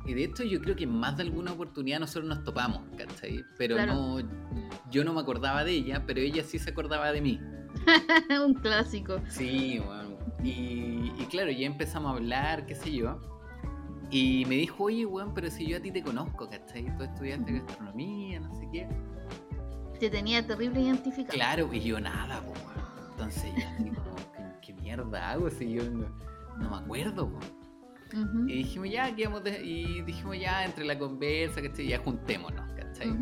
y 0.05 0.13
de 0.13 0.23
hecho 0.23 0.43
yo 0.43 0.61
creo 0.61 0.75
que 0.75 0.85
en 0.85 0.97
más 0.97 1.17
de 1.17 1.23
alguna 1.23 1.51
oportunidad 1.51 1.99
nosotros 1.99 2.25
nos 2.25 2.43
topamos, 2.43 2.81
¿cachai? 2.97 3.43
Pero 3.57 3.85
no, 3.85 4.19
yo 4.89 5.03
no 5.03 5.13
me 5.13 5.19
acordaba 5.19 5.65
de 5.65 5.71
ella, 5.71 6.05
pero 6.07 6.21
ella 6.21 6.43
sí 6.43 6.59
se 6.59 6.69
acordaba 6.69 7.11
de 7.11 7.21
mí. 7.21 7.41
Un 8.45 8.53
clásico. 8.53 9.19
Sí, 9.27 9.79
bueno. 9.85 10.17
Y, 10.43 11.09
claro, 11.29 11.51
ya 11.51 11.65
empezamos 11.65 12.11
a 12.11 12.15
hablar, 12.15 12.65
qué 12.65 12.75
sé 12.75 12.93
yo. 12.93 13.19
Y 14.09 14.45
me 14.45 14.55
dijo, 14.55 14.85
oye, 14.85 15.05
weón, 15.05 15.33
pero 15.33 15.51
si 15.51 15.67
yo 15.67 15.77
a 15.77 15.81
ti 15.81 15.91
te 15.91 16.01
conozco, 16.01 16.49
¿cachai? 16.49 16.95
Tú 16.97 17.03
estudiaste 17.03 17.59
gastronomía, 17.59 18.39
no 18.39 18.53
sé 18.53 18.69
qué. 18.71 18.87
Te 19.99 20.09
tenía 20.09 20.45
terrible 20.45 20.79
identificado. 20.79 21.33
Claro, 21.33 21.73
y 21.73 21.81
yo 21.81 21.99
nada, 21.99 22.39
weón. 22.41 22.57
Entonces 23.11 23.51
ya 23.57 23.75
digo, 23.79 24.01
¿qué, 24.61 24.73
mierda 24.73 25.31
hago 25.31 25.49
si 25.49 25.73
yo 25.73 25.83
no, 25.89 26.07
no 26.57 26.69
me 26.69 26.77
acuerdo, 26.77 27.25
weón? 27.25 27.56
Y 28.47 28.53
dijimos, 28.53 28.89
ya, 28.89 29.09
y 29.09 30.01
dijimos, 30.01 30.39
ya, 30.39 30.65
entre 30.65 30.85
la 30.85 30.97
conversa, 30.97 31.61
¿cachai? 31.61 31.87
Ya 31.87 31.99
juntémonos, 31.99 32.65
¿cachai? 32.75 33.13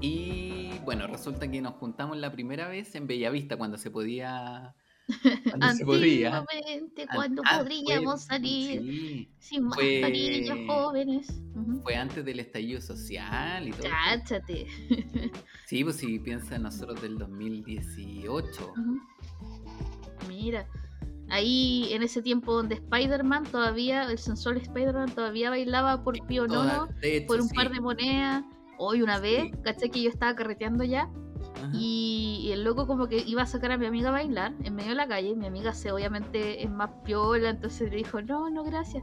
Y 0.00 0.78
bueno, 0.84 1.06
resulta 1.06 1.50
que 1.50 1.60
nos 1.60 1.74
juntamos 1.74 2.16
la 2.16 2.30
primera 2.30 2.68
vez 2.68 2.94
en 2.94 3.06
Bellavista, 3.06 3.56
cuando 3.56 3.78
se 3.78 3.90
podía. 3.90 4.74
Cuando 5.44 5.68
se 5.72 5.84
podía. 5.84 6.44
cuando 7.14 7.40
ah, 7.46 7.58
podríamos 7.58 8.22
salir 8.22 9.28
sin 9.38 9.66
mascarillas 9.66 10.58
jóvenes. 10.66 11.28
Fue 11.84 11.94
antes 11.94 12.24
del 12.24 12.40
estallido 12.40 12.80
social 12.80 13.68
y 13.68 13.70
todo. 13.70 13.88
Cáchate. 13.88 14.66
sí, 15.66 15.84
pues 15.84 15.94
si 15.94 16.18
piensa 16.18 16.58
nosotros 16.58 17.00
del 17.00 17.18
2018. 17.18 18.74
Mira. 20.26 20.66
Ahí 21.28 21.88
en 21.90 22.02
ese 22.02 22.22
tiempo 22.22 22.54
donde 22.54 22.76
Spider-Man 22.76 23.44
todavía, 23.44 24.10
el 24.10 24.18
sensual 24.18 24.58
Spider-Man 24.58 25.14
todavía 25.14 25.50
bailaba 25.50 26.02
por 26.02 26.24
Pío 26.26 26.46
Nono, 26.46 26.88
por 27.26 27.40
un 27.40 27.48
par 27.48 27.70
de 27.70 27.80
monedas. 27.80 28.44
Hoy 28.78 29.02
una 29.02 29.18
vez, 29.18 29.50
caché 29.64 29.90
que 29.90 30.02
yo 30.02 30.10
estaba 30.10 30.34
carreteando 30.34 30.84
ya 30.84 31.10
y, 31.72 32.50
el 32.52 32.64
loco 32.64 32.86
como 32.86 33.08
que 33.08 33.22
iba 33.26 33.42
a 33.42 33.46
sacar 33.46 33.72
a 33.72 33.78
mi 33.78 33.86
amiga 33.86 34.08
a 34.08 34.12
bailar 34.12 34.54
en 34.62 34.74
medio 34.74 34.90
de 34.90 34.96
la 34.96 35.08
calle. 35.08 35.34
Mi 35.34 35.46
amiga 35.46 35.72
se 35.72 35.90
obviamente 35.90 36.62
es 36.62 36.70
más 36.70 36.90
piola, 37.04 37.50
entonces 37.50 37.90
le 37.90 37.96
dijo, 37.96 38.20
no, 38.22 38.50
no, 38.50 38.64
gracias. 38.64 39.02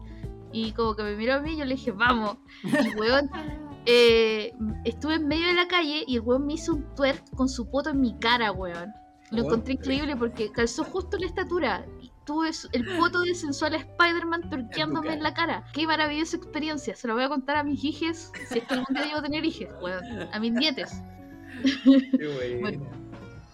Y 0.52 0.72
como 0.74 0.96
que 0.96 1.04
me 1.04 1.16
miró 1.16 1.36
a 1.36 1.40
mí, 1.40 1.58
yo 1.58 1.66
le 1.66 1.76
dije, 1.76 1.92
vamos. 1.92 2.38
Y 2.64 2.96
weón, 2.96 3.30
eh, 3.86 4.54
estuve 4.86 5.16
en 5.16 5.28
medio 5.28 5.48
de 5.48 5.54
la 5.54 5.68
calle 5.68 6.04
y 6.08 6.16
el 6.16 6.22
weón 6.22 6.46
me 6.46 6.54
hizo 6.54 6.74
un 6.74 6.96
twerk 6.96 7.24
con 7.36 7.50
su 7.50 7.70
poto 7.70 7.90
en 7.90 8.02
mi 8.02 8.18
cara, 8.20 8.52
weón. 8.52 8.92
Lo 9.32 9.44
encontré 9.44 9.74
increíble 9.74 10.16
porque 10.16 10.52
calzó 10.52 10.84
justo 10.84 11.18
la 11.18 11.26
estatura. 11.26 11.86
Tuve 12.26 12.52
el 12.72 12.86
poto 12.98 13.22
de 13.22 13.36
sensual 13.36 13.76
Spider-Man 13.76 14.50
turqueándome 14.50 15.14
en 15.14 15.24
la 15.24 15.34
cara. 15.34 15.66
Qué 15.74 15.86
maravillosa 15.86 16.38
experiencia. 16.38 16.96
Se 16.96 17.08
lo 17.08 17.16
voy 17.16 17.24
a 17.24 17.30
contar 17.30 17.58
a 17.58 17.64
mis 17.64 17.84
hijes, 17.84 18.32
si 18.50 18.60
es 18.60 18.66
que 18.66 18.74
algún 18.74 18.96
día 18.96 19.06
llego 19.06 19.18
a 19.18 19.24
tener 19.24 19.44
hijes, 19.44 19.70
weón. 19.82 20.04
A 20.32 20.40
mis 20.40 20.54
nietes. 20.54 21.02
Qué 21.84 22.60
bueno. 22.62 22.88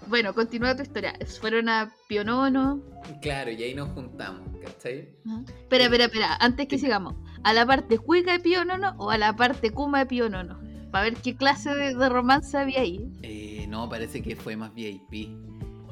bueno. 0.07 0.33
continúa 0.33 0.75
tu 0.75 0.83
historia. 0.83 1.13
Fueron 1.41 1.67
a 1.67 1.91
Pionono. 2.07 2.81
Claro, 3.21 3.51
y 3.51 3.63
ahí 3.63 3.73
nos 3.73 3.89
juntamos, 3.89 4.41
¿cachai? 4.63 5.09
Espera, 5.47 5.85
espera, 5.85 6.05
espera. 6.05 6.37
Antes 6.39 6.67
que 6.67 6.77
sigamos, 6.77 7.15
¿a 7.43 7.53
la 7.53 7.65
parte 7.65 7.97
cuica 7.97 8.33
de 8.33 8.39
Pionono 8.39 8.93
o 8.97 9.09
a 9.09 9.17
la 9.17 9.35
parte 9.35 9.71
kuma 9.71 9.99
de 9.99 10.05
Pionono? 10.05 10.59
Para 10.91 11.05
ver 11.05 11.15
qué 11.15 11.35
clase 11.35 11.73
de, 11.73 12.09
romance 12.09 12.57
había 12.57 12.81
ahí. 12.81 13.11
Eh, 13.21 13.65
no, 13.67 13.89
parece 13.89 14.21
que 14.21 14.35
fue 14.35 14.55
más 14.55 14.73
VIP. 14.73 15.29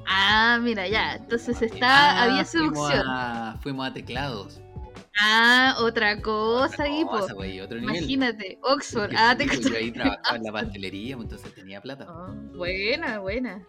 Ah, 0.08 0.60
mira, 0.62 0.88
ya. 0.88 1.16
Entonces 1.16 1.62
está, 1.62 2.12
ah, 2.12 2.24
había 2.24 2.46
seducción. 2.46 3.06
Fuimos 3.62 3.88
a, 3.88 3.94
teclados. 3.94 4.62
Ah, 5.20 5.76
otra 5.80 6.22
cosa, 6.22 6.86
otra 7.64 7.78
Imagínate, 7.78 8.60
Oxford. 8.62 9.12
Ah, 9.18 9.36
te 9.36 9.46
yo 9.48 9.76
ahí 9.76 9.92
trabajaba 9.92 10.38
en 10.38 10.44
la 10.44 10.52
pastelería, 10.52 11.16
pues, 11.18 11.26
entonces 11.26 11.54
tenía 11.54 11.82
plata. 11.82 12.08
Oh, 12.10 12.34
buena, 12.58 13.20
buena. 13.20 13.66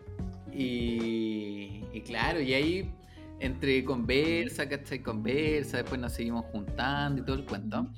Y, 0.52 1.84
y, 1.92 2.02
claro, 2.02 2.40
y 2.40 2.54
ahí 2.54 2.94
entre 3.40 3.84
conversa, 3.84 4.68
¿cachai? 4.68 5.00
Conversa, 5.00 5.78
después 5.78 6.00
nos 6.00 6.12
seguimos 6.12 6.44
juntando 6.52 7.22
y 7.22 7.24
todo 7.24 7.36
el 7.36 7.44
cuento. 7.44 7.88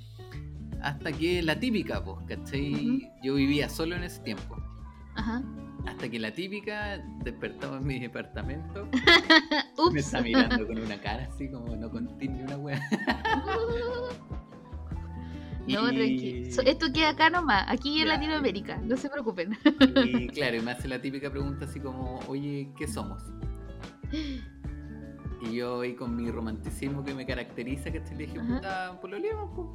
Hasta 0.82 1.12
que 1.12 1.42
la 1.42 1.58
típica, 1.58 2.02
pues, 2.02 2.18
¿cachai? 2.26 3.10
Yo 3.22 3.34
vivía 3.34 3.68
solo 3.68 3.96
en 3.96 4.04
ese 4.04 4.20
tiempo. 4.22 4.56
Ajá. 5.14 5.42
Hasta 5.86 6.08
que 6.08 6.18
la 6.18 6.32
típica 6.32 6.98
despertaba 7.24 7.78
en 7.78 7.86
mi 7.86 7.98
departamento. 7.98 8.88
Me 9.92 10.00
está 10.00 10.20
mirando 10.20 10.66
con 10.66 10.78
una 10.78 11.00
cara 11.00 11.28
así 11.32 11.50
como 11.50 11.74
no 11.76 11.90
contiene 11.90 12.44
una 12.44 12.56
wea. 12.56 12.80
No, 15.66 15.88
tranquilo. 15.88 16.62
Esto 16.64 16.92
queda 16.92 17.10
acá 17.10 17.30
nomás, 17.30 17.64
aquí 17.68 18.00
en 18.00 18.08
Latinoamérica, 18.08 18.78
no 18.78 18.96
se 18.96 19.08
preocupen. 19.08 19.56
Y 20.04 20.28
claro, 20.28 20.56
y 20.56 20.60
me 20.60 20.72
hace 20.72 20.88
la 20.88 21.00
típica 21.00 21.30
pregunta 21.30 21.64
así 21.64 21.80
como, 21.80 22.18
oye, 22.26 22.70
¿qué 22.76 22.88
somos? 22.88 23.22
Y 24.12 25.54
yo 25.54 25.80
ahí 25.80 25.94
con 25.94 26.16
mi 26.16 26.30
romanticismo 26.30 27.04
que 27.04 27.14
me 27.14 27.24
caracteriza, 27.24 27.90
que 27.90 28.00
te 28.00 28.14
dije, 28.14 28.38
puta, 28.40 28.98
pololeamos. 29.00 29.68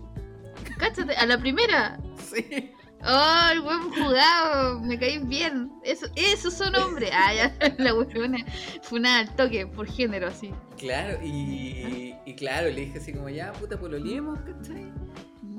Cáchate, 0.77 1.15
a 1.15 1.25
la 1.25 1.38
primera. 1.38 2.00
Sí. 2.17 2.71
¡Oh, 3.03 3.49
el 3.51 3.61
buen 3.61 3.81
jugado! 3.91 4.79
Me 4.81 4.97
caí 4.97 5.19
bien. 5.19 5.71
Eso, 5.83 6.07
eso 6.15 6.49
son 6.49 6.75
hombres. 6.75 7.11
Ah, 7.13 7.33
ya, 7.33 7.57
la 7.77 7.93
buena 7.93 8.43
fue 8.81 8.99
una 8.99 9.19
al 9.19 9.35
toque 9.35 9.67
por 9.67 9.87
género, 9.87 10.27
así. 10.27 10.51
Claro, 10.77 11.19
y, 11.23 12.15
y 12.25 12.33
claro, 12.35 12.69
le 12.69 12.81
dije 12.81 12.97
así 12.97 13.13
como, 13.13 13.29
ya, 13.29 13.53
puta, 13.53 13.77
pololeemos, 13.79 14.39
¿cachai? 14.39 14.91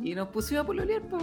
Y 0.02 0.14
nos 0.14 0.28
pusimos 0.28 0.64
a 0.64 0.66
pololear, 0.66 1.02
po. 1.02 1.18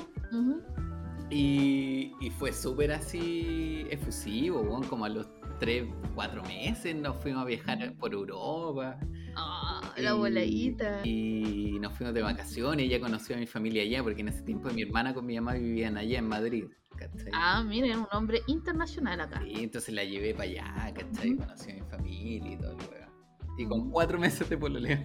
y, 1.30 2.14
y, 2.20 2.30
fue 2.32 2.52
súper 2.52 2.92
así 2.92 3.88
efusivo, 3.90 4.82
como 4.90 5.06
a 5.06 5.10
los 5.10 5.28
3, 5.60 5.88
4 6.16 6.44
meses 6.44 6.96
nos 6.96 7.18
fuimos 7.18 7.44
a 7.44 7.46
viajar 7.46 7.94
por 7.98 8.14
Europa. 8.14 9.00
Ah, 9.36 9.82
la 9.98 10.14
voladita. 10.14 11.06
Y 11.06 11.78
nos 11.80 11.94
fuimos 11.94 12.14
de 12.14 12.22
vacaciones, 12.22 12.86
ella 12.86 13.00
conoció 13.00 13.36
a 13.36 13.40
mi 13.40 13.48
familia 13.48 13.84
allá, 13.84 14.04
porque 14.04 14.22
en 14.22 14.28
ese 14.30 14.44
tiempo 14.44 14.70
mi 14.70 14.84
hermana 14.84 15.14
con 15.14 15.26
mi 15.26 15.36
mamá 15.36 15.54
vivían 15.54 15.98
allá 15.98 16.20
en 16.20 16.28
Madrid. 16.28 16.66
¿cachai? 16.96 17.32
Ah, 17.34 17.64
miren, 17.64 18.00
un 18.00 18.08
hombre 18.12 18.42
internacional 18.48 19.22
acá. 19.22 19.42
Sí, 19.44 19.54
entonces 19.64 19.94
la 19.94 20.04
llevé 20.04 20.34
para 20.34 20.50
allá, 20.50 20.94
¿cachai? 20.94 21.36
Conocí 21.36 21.72
a 21.72 21.76
mi 21.76 21.82
familia 21.82 22.52
y 22.54 22.58
todo 22.58 22.72
el 22.72 22.78
Y 23.58 23.66
con 23.66 23.90
cuatro 23.90 24.20
meses 24.20 24.50
de 24.50 24.58
pololeo. 24.58 25.00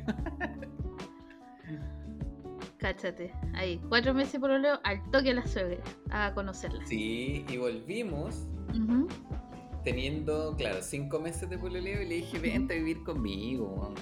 Cáchate, 2.79 3.33
ahí, 3.55 3.81
cuatro 3.89 4.15
meses 4.15 4.35
de 4.35 4.41
pololeo 4.41 4.79
al 4.85 5.03
toque 5.11 5.31
a 5.31 5.35
la 5.35 5.47
suegra, 5.47 5.83
a 6.11 6.33
conocerla. 6.33 6.87
Sí, 6.87 7.45
y 7.49 7.57
volvimos 7.57 8.47
teniendo, 9.85 10.55
claro, 10.57 10.79
cinco 10.83 11.21
meses 11.21 11.49
de 11.49 11.59
pololeo 11.59 12.03
y 12.03 12.09
le 12.09 12.15
dije, 12.17 12.39
vente 12.39 12.75
a 12.75 12.77
vivir 12.77 13.03
conmigo. 13.05 13.95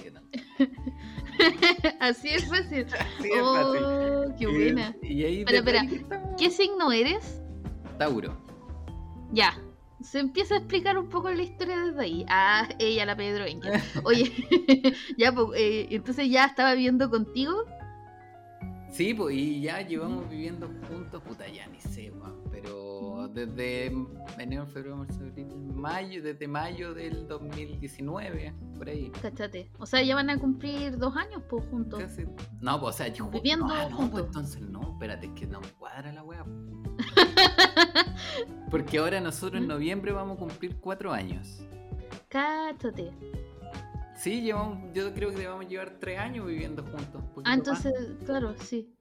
Así 1.99 2.29
es 2.29 2.47
fácil. 2.47 2.85
Así 3.19 3.29
es 3.29 3.41
oh, 3.41 4.25
qué 4.37 4.47
buena. 4.47 4.95
Y, 5.01 5.23
ahí 5.23 5.45
espera, 5.47 5.85
¿qué 6.37 6.49
signo 6.49 6.91
eres? 6.91 7.41
Tauro. 7.97 8.37
Ya. 9.31 9.61
Se 10.01 10.19
empieza 10.19 10.55
a 10.55 10.57
explicar 10.59 10.97
un 10.97 11.09
poco 11.09 11.31
la 11.31 11.41
historia 11.41 11.85
desde 11.85 12.01
ahí. 12.01 12.25
Ah, 12.29 12.69
ella, 12.77 13.05
la 13.05 13.17
Pedro 13.17 13.45
Oye, 14.03 14.31
ya, 15.17 15.31
pues, 15.31 15.59
eh, 15.59 15.87
entonces 15.89 16.29
ya 16.29 16.45
estaba 16.45 16.73
viviendo 16.75 17.09
contigo. 17.09 17.65
Sí, 18.91 19.13
pues, 19.13 19.35
y 19.35 19.61
ya 19.61 19.81
llevamos 19.81 20.29
viviendo 20.29 20.69
juntos, 20.87 21.21
puta, 21.23 21.47
ya 21.47 21.67
ni 21.67 21.79
sé, 21.79 22.11
pero 22.51 22.86
desde 23.27 23.91
enero, 24.37 24.65
febrero, 24.67 24.97
marzo, 24.97 25.19
abril, 25.21 25.47
mayo, 25.75 26.21
desde 26.21 26.47
mayo 26.47 26.93
del 26.93 27.27
2019, 27.27 28.53
por 28.77 28.89
ahí. 28.89 29.11
Cachate. 29.21 29.69
O 29.79 29.85
sea, 29.85 30.01
ya 30.01 30.15
van 30.15 30.29
a 30.29 30.39
cumplir 30.39 30.97
dos 30.97 31.15
años, 31.15 31.41
pues, 31.49 31.65
juntos. 31.67 32.01
No, 32.61 32.79
pues, 32.79 32.95
o 32.95 32.97
sea, 32.97 33.07
yo 33.07 33.29
viviendo 33.29 33.67
ah, 33.69 33.87
no, 33.89 34.09
pues 34.09 34.25
entonces 34.25 34.61
no, 34.61 34.93
espérate, 34.93 35.27
es 35.27 35.33
que 35.33 35.47
no 35.47 35.61
me 35.61 35.69
cuadra 35.69 36.11
la 36.11 36.23
weá. 36.23 36.45
Porque 38.71 38.97
ahora 38.97 39.21
nosotros 39.21 39.61
en 39.61 39.67
noviembre 39.67 40.11
vamos 40.11 40.37
a 40.37 40.39
cumplir 40.39 40.77
cuatro 40.79 41.13
años. 41.13 41.61
Cáchate. 42.29 43.11
Sí, 44.15 44.41
llevamos, 44.41 44.79
yo 44.93 45.13
creo 45.13 45.29
que 45.29 45.37
debamos 45.37 45.67
llevar 45.67 45.99
tres 45.99 46.19
años 46.19 46.47
viviendo 46.47 46.83
juntos. 46.83 47.21
Ah, 47.45 47.53
entonces, 47.53 47.93
claro, 48.25 48.55
sí. 48.59 48.96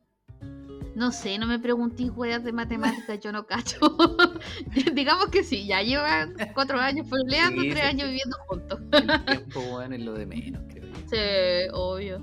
No 0.96 1.12
sé, 1.12 1.38
no 1.38 1.46
me 1.46 1.58
preguntéis 1.58 2.10
weas 2.16 2.42
de 2.42 2.52
matemáticas, 2.52 3.20
yo 3.20 3.30
no 3.30 3.46
cacho. 3.46 3.78
Digamos 4.94 5.26
que 5.26 5.44
sí, 5.44 5.66
ya 5.66 5.82
llevan 5.82 6.34
cuatro 6.54 6.78
años 6.78 7.06
peleando, 7.10 7.60
tres 7.60 7.84
años 7.84 8.08
viviendo 8.08 8.36
juntos. 8.48 8.80
El 8.92 9.24
tiempo, 9.26 9.60
bueno, 9.72 9.94
es 9.94 10.00
lo 10.00 10.14
de 10.14 10.24
menos, 10.24 10.62
creo 10.70 10.86
yo. 10.86 10.96
Sí, 11.10 11.68
obvio. 11.74 12.18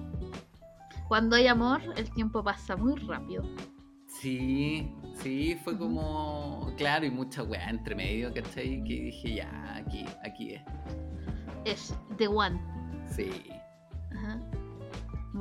Cuando 1.07 1.35
hay 1.35 1.45
amor, 1.45 1.81
el 1.95 2.09
tiempo 2.13 2.43
pasa 2.43 2.75
muy 2.75 2.95
rápido. 2.95 3.43
Sí, 4.07 4.91
sí, 5.21 5.55
fue 5.63 5.77
como, 5.77 6.73
claro, 6.75 7.05
y 7.05 7.11
mucha 7.11 7.43
wea 7.43 7.69
entre 7.69 7.93
medio, 7.93 8.33
¿cachai? 8.33 8.83
Que 8.85 8.93
dije, 9.01 9.35
ya, 9.35 9.75
aquí, 9.75 10.03
aquí 10.23 10.55
es. 10.55 10.61
Es 11.65 11.95
The 12.17 12.27
One. 12.27 12.59
Sí. 13.07 13.29
Ajá. 14.15 14.39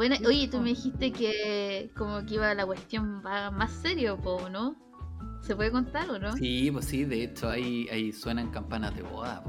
Bueno, 0.02 0.16
oye, 0.26 0.48
tú 0.48 0.58
me 0.58 0.70
dijiste 0.70 1.12
que 1.12 1.92
como 1.96 2.26
que 2.26 2.34
iba 2.34 2.52
la 2.54 2.66
cuestión 2.66 3.22
más 3.22 3.70
serio, 3.70 4.18
¿no? 4.50 4.74
¿Se 5.42 5.54
puede 5.54 5.70
contar 5.70 6.10
o 6.10 6.18
no? 6.18 6.32
Sí, 6.32 6.72
pues 6.72 6.86
sí, 6.86 7.04
de 7.04 7.22
hecho 7.22 7.48
ahí, 7.48 7.86
ahí 7.88 8.12
suenan 8.12 8.50
campanas 8.50 8.96
de 8.96 9.02
boda. 9.02 9.44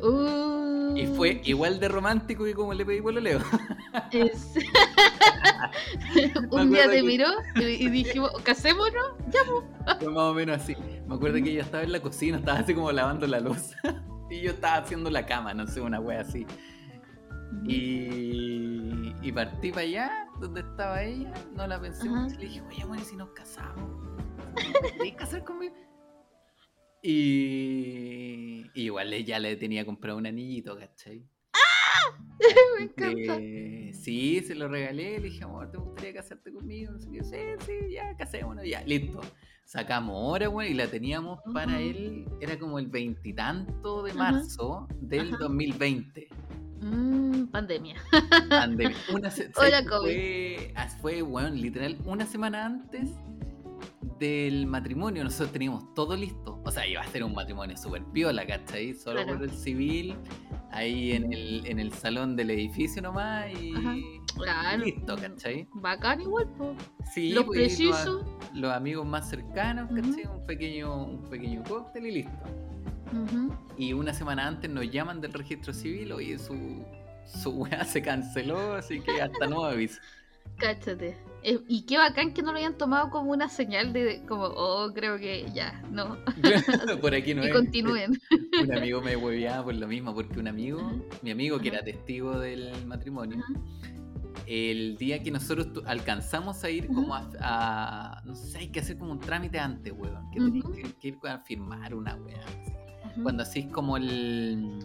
Uh, 0.00 0.96
y 0.96 1.08
fue 1.08 1.42
igual 1.44 1.80
de 1.80 1.88
romántico 1.88 2.44
que 2.44 2.54
como 2.54 2.72
le 2.72 2.86
pedí 2.86 3.02
por 3.02 3.14
lo 3.14 3.20
leo. 3.20 3.40
Un 6.52 6.70
día 6.70 6.88
te 6.88 7.02
miró 7.02 7.26
y 7.56 7.88
dijimos, 7.88 8.30
¿casémonos? 8.44 9.16
Ya. 9.32 9.40
Fue 9.98 10.08
más 10.08 10.22
o 10.22 10.34
menos 10.34 10.62
así. 10.62 10.76
Me 11.08 11.16
acuerdo 11.16 11.42
que 11.42 11.50
ella 11.50 11.62
estaba 11.62 11.82
en 11.82 11.90
la 11.90 12.00
cocina, 12.00 12.38
estaba 12.38 12.60
así 12.60 12.74
como 12.74 12.92
lavando 12.92 13.26
la 13.26 13.40
luz. 13.40 13.72
y 14.30 14.40
yo 14.40 14.52
estaba 14.52 14.76
haciendo 14.76 15.10
la 15.10 15.26
cama, 15.26 15.52
no 15.52 15.66
sé, 15.66 15.80
una 15.80 15.98
wea 15.98 16.20
así. 16.20 16.46
Y, 17.64 19.14
y 19.22 19.32
partí 19.32 19.70
para 19.70 19.82
allá, 19.82 20.28
donde 20.40 20.60
estaba 20.60 21.02
ella, 21.02 21.32
no 21.54 21.66
la 21.66 21.80
pensé 21.80 22.08
mucho, 22.08 22.36
le 22.36 22.46
dije, 22.46 22.60
oye, 22.62 22.84
bueno, 22.84 23.04
si 23.04 23.16
nos 23.16 23.30
casamos, 23.30 23.90
¿quieres 24.96 25.14
casar 25.14 25.44
conmigo? 25.44 25.74
Y, 27.02 28.70
y 28.74 28.82
igual 28.82 29.12
ya 29.24 29.38
le 29.38 29.56
tenía 29.56 29.84
comprado 29.84 30.18
un 30.18 30.26
anillito, 30.26 30.76
¿cachai? 30.76 31.24
¡Ah! 31.52 32.16
Me 32.78 32.84
encanta. 32.84 33.36
sí, 33.92 34.40
se 34.40 34.54
lo 34.54 34.68
regalé, 34.68 35.18
le 35.18 35.28
dije, 35.28 35.44
amor, 35.44 35.70
¿te 35.70 35.78
gustaría 35.78 36.14
casarte 36.14 36.52
conmigo? 36.52 36.98
sí, 36.98 37.18
sí, 37.22 37.72
ya, 37.92 38.16
casémonos, 38.16 38.64
ya, 38.64 38.82
listo. 38.84 39.20
Sacamos 39.64 40.16
hora, 40.18 40.48
güey, 40.48 40.72
y 40.72 40.74
la 40.74 40.86
teníamos 40.86 41.40
para 41.54 41.80
él, 41.80 42.26
era 42.40 42.58
como 42.58 42.78
el 42.78 42.88
veintitanto 42.88 44.02
de 44.02 44.12
marzo 44.12 44.86
del 45.00 45.30
2020. 45.30 46.28
Pandemia. 47.52 47.96
Pandemia. 48.48 48.96
Una 49.14 49.30
Hola, 49.56 49.84
COVID. 49.84 50.02
Fue, 50.02 50.72
ah, 50.74 50.88
fue, 50.88 51.22
bueno, 51.22 51.50
literal, 51.50 51.98
una 52.06 52.26
semana 52.26 52.64
antes 52.64 53.10
del 54.18 54.66
matrimonio, 54.66 55.22
nosotros 55.22 55.52
teníamos 55.52 55.92
todo 55.94 56.16
listo. 56.16 56.60
O 56.64 56.70
sea, 56.70 56.86
iba 56.86 57.02
a 57.02 57.06
ser 57.08 57.24
un 57.24 57.34
matrimonio 57.34 57.76
súper 57.76 58.04
piola, 58.04 58.46
¿cachai? 58.46 58.94
Solo 58.94 59.26
por 59.26 59.42
el 59.42 59.50
civil, 59.50 60.16
ahí 60.70 61.12
en 61.12 61.32
el, 61.32 61.66
en 61.66 61.78
el 61.78 61.92
salón 61.92 62.36
del 62.36 62.50
edificio 62.52 63.02
nomás 63.02 63.52
y 63.52 63.74
listo, 64.78 65.16
¿cachai? 65.16 65.68
Bacán 65.74 66.22
igual, 66.22 66.48
pues. 66.56 66.78
Sí, 67.12 67.32
lo 67.32 67.44
pues, 67.44 67.58
preciso. 67.58 68.24
Los, 68.54 68.72
amigos 68.72 69.06
más 69.06 69.28
cercanos, 69.28 69.90
¿cachai? 69.90 70.26
un, 70.26 70.46
pequeño, 70.46 71.04
un 71.04 71.28
pequeño 71.28 71.62
cóctel 71.64 72.06
y 72.06 72.12
listo. 72.12 72.32
Y 73.76 73.92
una 73.92 74.14
semana 74.14 74.46
antes 74.46 74.70
nos 74.70 74.90
llaman 74.90 75.20
del 75.20 75.34
registro 75.34 75.74
civil, 75.74 76.12
oye, 76.12 76.38
su, 76.38 76.82
su 77.32 77.50
weá 77.50 77.84
se 77.84 78.02
canceló, 78.02 78.74
así 78.74 79.00
que 79.00 79.20
hasta 79.20 79.46
nuevo 79.46 79.64
aviso. 79.64 80.00
Cáchate. 80.58 81.16
Eh, 81.42 81.58
y 81.66 81.82
qué 81.82 81.98
bacán 81.98 82.32
que 82.32 82.42
no 82.42 82.52
lo 82.52 82.58
hayan 82.58 82.78
tomado 82.78 83.10
como 83.10 83.32
una 83.32 83.48
señal 83.48 83.92
de 83.92 84.22
como, 84.28 84.44
oh, 84.44 84.92
creo 84.94 85.18
que 85.18 85.50
ya, 85.52 85.82
no. 85.90 86.16
por 87.00 87.14
aquí 87.14 87.34
no 87.34 87.44
y 87.44 87.50
continúen. 87.50 88.20
un 88.62 88.76
amigo 88.76 89.00
me 89.00 89.16
hueveaba 89.16 89.64
por 89.64 89.74
lo 89.74 89.88
mismo, 89.88 90.14
porque 90.14 90.38
un 90.38 90.46
amigo, 90.46 91.02
mi 91.22 91.32
amigo 91.32 91.58
que 91.58 91.68
era 91.68 91.82
testigo 91.82 92.38
del 92.38 92.86
matrimonio, 92.86 93.42
el 94.46 94.96
día 94.98 95.20
que 95.22 95.32
nosotros 95.32 95.68
alcanzamos 95.86 96.62
a 96.62 96.70
ir 96.70 96.86
como 96.86 97.14
a, 97.14 98.22
no 98.24 98.36
sé, 98.36 98.58
hay 98.58 98.68
que 98.68 98.80
hacer 98.80 98.96
como 98.96 99.12
un 99.12 99.20
trámite 99.20 99.58
antes, 99.58 99.92
weón, 99.92 100.30
que 100.30 100.94
que, 101.00 101.08
ir 101.08 101.18
a 101.24 101.38
firmar 101.38 101.94
una 101.94 102.14
weá. 102.16 102.44
Cuando 103.20 103.42
así 103.42 103.60
es 103.60 103.66
como 103.66 103.96
el 103.96 104.78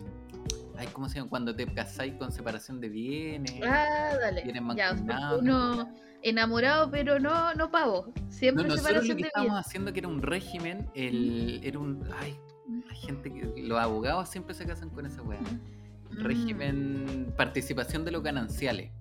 Ay, 0.78 0.88
¿cómo 0.94 1.10
se 1.10 1.16
llama? 1.16 1.30
Cuando 1.30 1.56
te 1.56 1.66
casáis 1.66 2.14
con 2.16 2.32
separación 2.32 2.80
de 2.80 2.90
bienes. 2.90 3.60
Ah, 3.66 4.12
dale. 4.20 4.44
ya, 4.76 4.96
uno 5.40 5.90
enamorado, 6.22 6.90
pero 6.92 7.20
no, 7.20 7.54
no 7.54 7.72
pago. 7.72 8.14
Siempre 8.30 8.64
no, 8.64 8.76
nosotros 8.76 9.08
lo 9.08 9.16
que 9.16 9.24
estábamos 9.24 9.60
haciendo 9.60 9.94
que 9.94 10.00
era 10.00 10.08
un 10.08 10.22
régimen, 10.22 10.90
el, 10.94 11.62
era 11.64 11.80
un. 11.80 12.08
Ay, 12.20 12.38
la 12.88 12.96
gente 12.96 13.34
que. 13.34 13.62
Los 13.64 13.80
abogados 13.80 14.30
siempre 14.30 14.54
se 14.54 14.66
casan 14.66 14.90
con 14.90 15.06
esa 15.06 15.22
weá. 15.22 15.40
Régimen 16.12 17.34
participación 17.38 18.06
de 18.06 18.12
los 18.12 18.24
gananciales. 18.24 18.92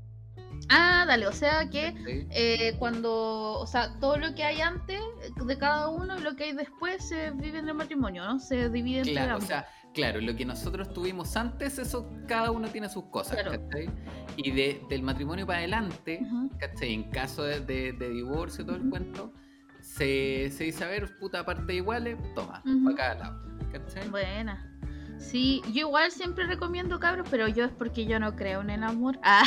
Ah, 0.69 1.05
dale, 1.07 1.27
o 1.27 1.33
sea 1.33 1.69
que 1.69 1.95
eh, 2.31 2.75
cuando, 2.79 3.59
o 3.61 3.67
sea, 3.67 3.99
todo 4.01 4.17
lo 4.17 4.35
que 4.35 4.43
hay 4.43 4.61
antes 4.61 5.01
de 5.37 5.59
cada 5.59 5.89
uno 5.89 6.19
y 6.19 6.23
lo 6.23 6.35
que 6.35 6.45
hay 6.45 6.53
después 6.53 7.07
se 7.07 7.31
vive 7.33 7.59
en 7.59 7.69
el 7.69 7.75
matrimonio, 7.75 8.25
¿no? 8.25 8.39
Se 8.39 8.69
divide 8.71 9.03
Claro, 9.03 9.37
o 9.37 9.41
sea, 9.41 9.69
claro, 9.97 10.21
lo 10.21 10.37
que 10.37 10.45
nosotros 10.45 10.93
tuvimos 10.93 11.37
antes, 11.37 11.79
eso 11.79 12.13
cada 12.29 12.51
uno 12.51 12.69
tiene 12.69 12.91
sus 12.91 13.05
cosas, 13.05 13.39
¿cachai? 13.43 13.89
Y 14.37 14.51
de, 14.51 14.83
del 14.91 15.03
matrimonio 15.03 15.47
para 15.47 15.61
adelante, 15.61 16.21
¿cachai? 16.59 16.93
En 16.93 17.11
caso 17.11 17.43
de, 17.45 17.93
divorcio 17.93 18.63
y 18.63 18.67
todo 18.67 18.77
el 18.77 18.91
cuento, 18.91 19.33
se, 19.81 20.51
se, 20.51 20.65
dice, 20.65 20.85
a 20.85 20.89
ver, 20.89 21.17
puta 21.19 21.47
parte 21.47 21.75
iguales, 21.75 22.19
toma, 22.35 22.63
para 22.85 22.97
cada 22.97 23.15
lado, 23.15 23.43
¿cachai? 23.73 24.07
Buena. 24.11 24.71
Sí, 25.17 25.63
yo 25.73 25.89
igual 25.89 26.11
siempre 26.13 26.47
recomiendo 26.47 27.01
cabros, 27.01 27.27
pero 27.31 27.49
yo 27.49 27.65
es 27.65 27.73
porque 27.73 28.05
yo 28.05 28.21
no 28.21 28.37
creo 28.37 28.61
en 28.61 28.69
el 28.69 28.85
amor. 28.85 29.19
Ah, 29.25 29.45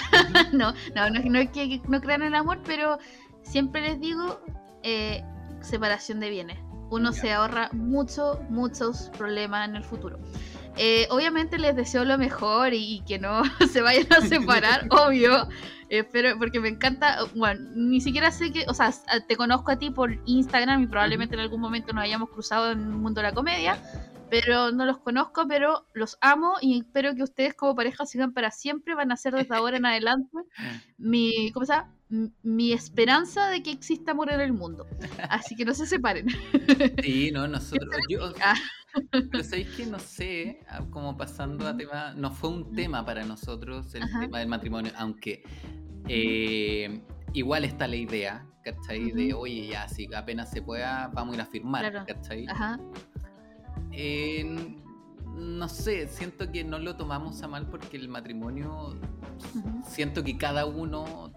no, 0.51 0.74
no, 0.96 1.10
no, 1.12 1.20
no 1.29 1.39
es 1.39 1.51
que 1.51 1.79
no 1.88 2.01
crean 2.01 2.24
en 2.24 2.29
el 2.29 2.36
amor, 2.36 2.60
pero 2.65 2.98
siempre 3.44 3.82
les 3.82 4.00
digo 4.00 4.41
eh, 4.82 5.24
separación 5.62 6.19
de 6.19 6.32
bienes 6.32 6.68
uno 6.89 7.12
se 7.12 7.32
ahorra 7.32 7.69
mucho, 7.73 8.41
muchos 8.49 9.10
problemas 9.17 9.67
en 9.67 9.75
el 9.75 9.84
futuro. 9.84 10.19
Eh, 10.78 11.08
obviamente 11.10 11.58
les 11.58 11.75
deseo 11.75 12.06
lo 12.06 12.17
mejor 12.17 12.73
y, 12.73 13.04
que 13.08 13.19
no 13.19 13.43
se 13.71 13.82
vayan 13.82 14.12
a 14.13 14.21
separar, 14.28 14.88
obvio. 14.89 15.47
pero 16.12 16.38
porque 16.38 16.60
me 16.60 16.69
encanta, 16.69 17.17
bueno, 17.36 17.69
ni 17.75 17.99
siquiera 17.99 18.32
sé 18.32 18.52
que, 18.52 18.65
o 18.67 18.73
sea, 18.73 18.93
te 19.28 19.36
conozco 19.36 19.71
a 19.71 19.80
ti 19.80 19.89
por 19.89 20.17
Instagram 20.25 20.84
y 20.84 20.88
probablemente 20.88 21.36
en 21.36 21.41
algún 21.41 21.62
momento 21.62 21.93
nos 21.93 22.04
hayamos 22.04 22.30
cruzado 22.30 22.71
en 22.71 22.80
el 22.80 22.89
mundo 22.89 23.21
de 23.21 23.28
la 23.28 23.34
comedia, 23.34 23.78
pero 24.30 24.71
no 24.71 24.86
los 24.86 24.99
conozco, 24.99 25.47
pero 25.47 25.86
los 25.93 26.17
amo 26.21 26.54
y 26.62 26.80
espero 26.80 27.15
que 27.15 27.23
ustedes 27.23 27.56
como 27.56 27.75
pareja 27.75 28.06
sigan 28.06 28.34
para 28.34 28.52
siempre, 28.52 28.95
van 28.95 29.12
a 29.12 29.17
ser 29.17 29.34
desde 29.34 29.56
ahora 29.56 29.78
en 29.78 29.86
adelante 29.86 30.38
mi, 30.97 31.52
¿cómo 31.52 31.65
se 31.65 31.73
llama? 31.73 31.93
Mi 32.10 32.74
esperanza 32.74 33.50
de 33.50 33.62
que 33.62 33.72
exista 33.72 34.12
amor 34.12 34.32
en 34.32 34.41
el 34.41 34.54
mundo. 34.54 34.88
Así 35.30 35.56
que 35.56 35.65
no 35.65 35.74
se 35.74 35.86
separen. 35.86 36.28
Sí, 37.04 37.32
no, 37.32 37.48
nosotros. 37.48 37.89
Yo, 38.10 38.34
pero 39.12 39.43
sabéis 39.43 39.69
que 39.69 39.86
no 39.86 40.00
sé, 40.00 40.60
ah, 40.67 40.84
como 40.89 41.15
pasando 41.15 41.67
a 41.67 41.78
tema, 41.78 42.13
no 42.15 42.32
fue 42.32 42.50
un 42.50 42.74
tema 42.74 43.06
para 43.06 43.24
nosotros 43.24 43.93
el 43.93 44.04
tema 44.19 44.39
del 44.39 44.48
matrimonio, 44.48 44.91
aunque 44.98 45.43
eh, 46.08 47.02
igual 47.34 47.65
está 47.65 47.88
la 47.88 47.95
idea, 47.95 48.48
¿cachai? 48.63 49.12
De 49.12 49.34
oye, 49.34 49.67
ya, 49.67 49.88
si 49.88 50.12
apenas 50.13 50.50
se 50.50 50.62
pueda, 50.62 51.08
vamos 51.13 51.34
a 51.34 51.36
ir 51.36 51.41
a 51.41 51.45
firmar, 51.45 52.06
¿cachai? 52.06 52.48
Ajá. 52.48 52.80
no 55.36 55.69
sé, 55.69 56.08
siento 56.08 56.52
que 56.52 56.63
no 56.63 56.80
lo 56.80 56.95
tomamos 56.95 57.41
a 57.43 57.48
mal 57.48 57.67
porque 57.67 57.98
el 57.98 58.10
matrimonio, 58.10 59.00
siento 59.88 60.24
que 60.24 60.38
cada 60.38 60.65
uno 60.65 61.32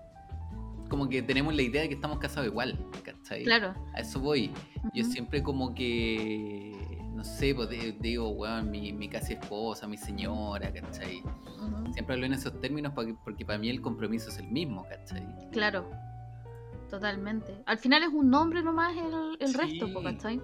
como 0.92 1.08
que 1.08 1.22
tenemos 1.22 1.54
la 1.54 1.62
idea 1.62 1.80
de 1.80 1.88
que 1.88 1.94
estamos 1.94 2.18
casados 2.18 2.46
igual, 2.46 2.78
¿cachai? 3.02 3.44
Claro. 3.44 3.74
A 3.94 4.00
eso 4.00 4.20
voy. 4.20 4.52
Yo 4.92 5.04
siempre 5.04 5.42
como 5.42 5.74
que, 5.74 6.98
no 7.14 7.24
sé, 7.24 7.54
pues 7.54 7.70
digo, 7.98 8.28
weón, 8.28 8.70
mi, 8.70 8.92
mi 8.92 9.08
casi 9.08 9.32
esposa, 9.32 9.88
mi 9.88 9.96
señora, 9.96 10.70
¿cachai? 10.70 11.22
Siempre 11.94 12.12
hablo 12.12 12.26
en 12.26 12.34
esos 12.34 12.60
términos 12.60 12.92
porque, 12.94 13.14
porque 13.24 13.46
para 13.46 13.58
mí 13.58 13.70
el 13.70 13.80
compromiso 13.80 14.28
es 14.28 14.36
el 14.36 14.48
mismo, 14.48 14.86
¿cachai? 14.86 15.26
Claro, 15.50 15.90
totalmente. 16.90 17.62
Al 17.64 17.78
final 17.78 18.02
es 18.02 18.10
un 18.10 18.28
nombre 18.28 18.62
nomás 18.62 18.94
el, 18.94 19.38
el 19.40 19.54
resto, 19.54 19.88
¿cachai? 20.02 20.42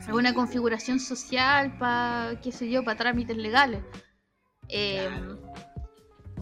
Es 0.00 0.08
una 0.08 0.34
configuración 0.34 0.98
social 0.98 1.78
para, 1.78 2.40
qué 2.42 2.50
sé 2.50 2.68
yo, 2.68 2.82
para 2.82 2.98
trámites 2.98 3.36
legales. 3.36 3.84
Eh, 4.68 5.08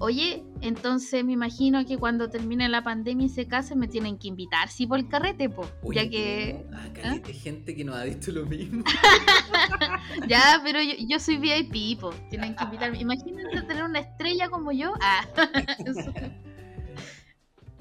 Oye, 0.03 0.43
entonces 0.63 1.23
me 1.23 1.33
imagino 1.33 1.85
que 1.85 1.99
cuando 1.99 2.31
termine 2.31 2.71
la 2.71 2.83
pandemia 2.83 3.27
y 3.27 3.29
se 3.29 3.47
case 3.47 3.77
me 3.77 3.87
tienen 3.87 4.19
que 4.19 4.29
invitar, 4.29 4.71
sí, 4.71 4.87
por 4.87 4.99
el 4.99 5.09
carrete, 5.09 5.51
po. 5.51 5.71
ya 5.93 6.09
que. 6.09 6.65
Ah, 6.73 6.89
¿Ah? 7.05 7.17
hay 7.23 7.35
gente 7.35 7.77
que 7.77 7.85
nos 7.85 7.97
ha 7.97 8.05
dicho 8.05 8.33
lo 8.33 8.47
mismo. 8.47 8.83
ya, 10.27 10.59
pero 10.65 10.79
yo, 10.81 11.19
soy 11.19 11.37
VIP, 11.37 12.01
po. 12.01 12.15
Tienen 12.31 12.57
que 12.57 12.65
invitarme. 12.65 12.99
Imagínense 13.01 13.61
tener 13.61 13.85
una 13.85 13.99
estrella 13.99 14.49
como 14.49 14.73
yo. 14.73 14.95
Ah. 15.03 15.27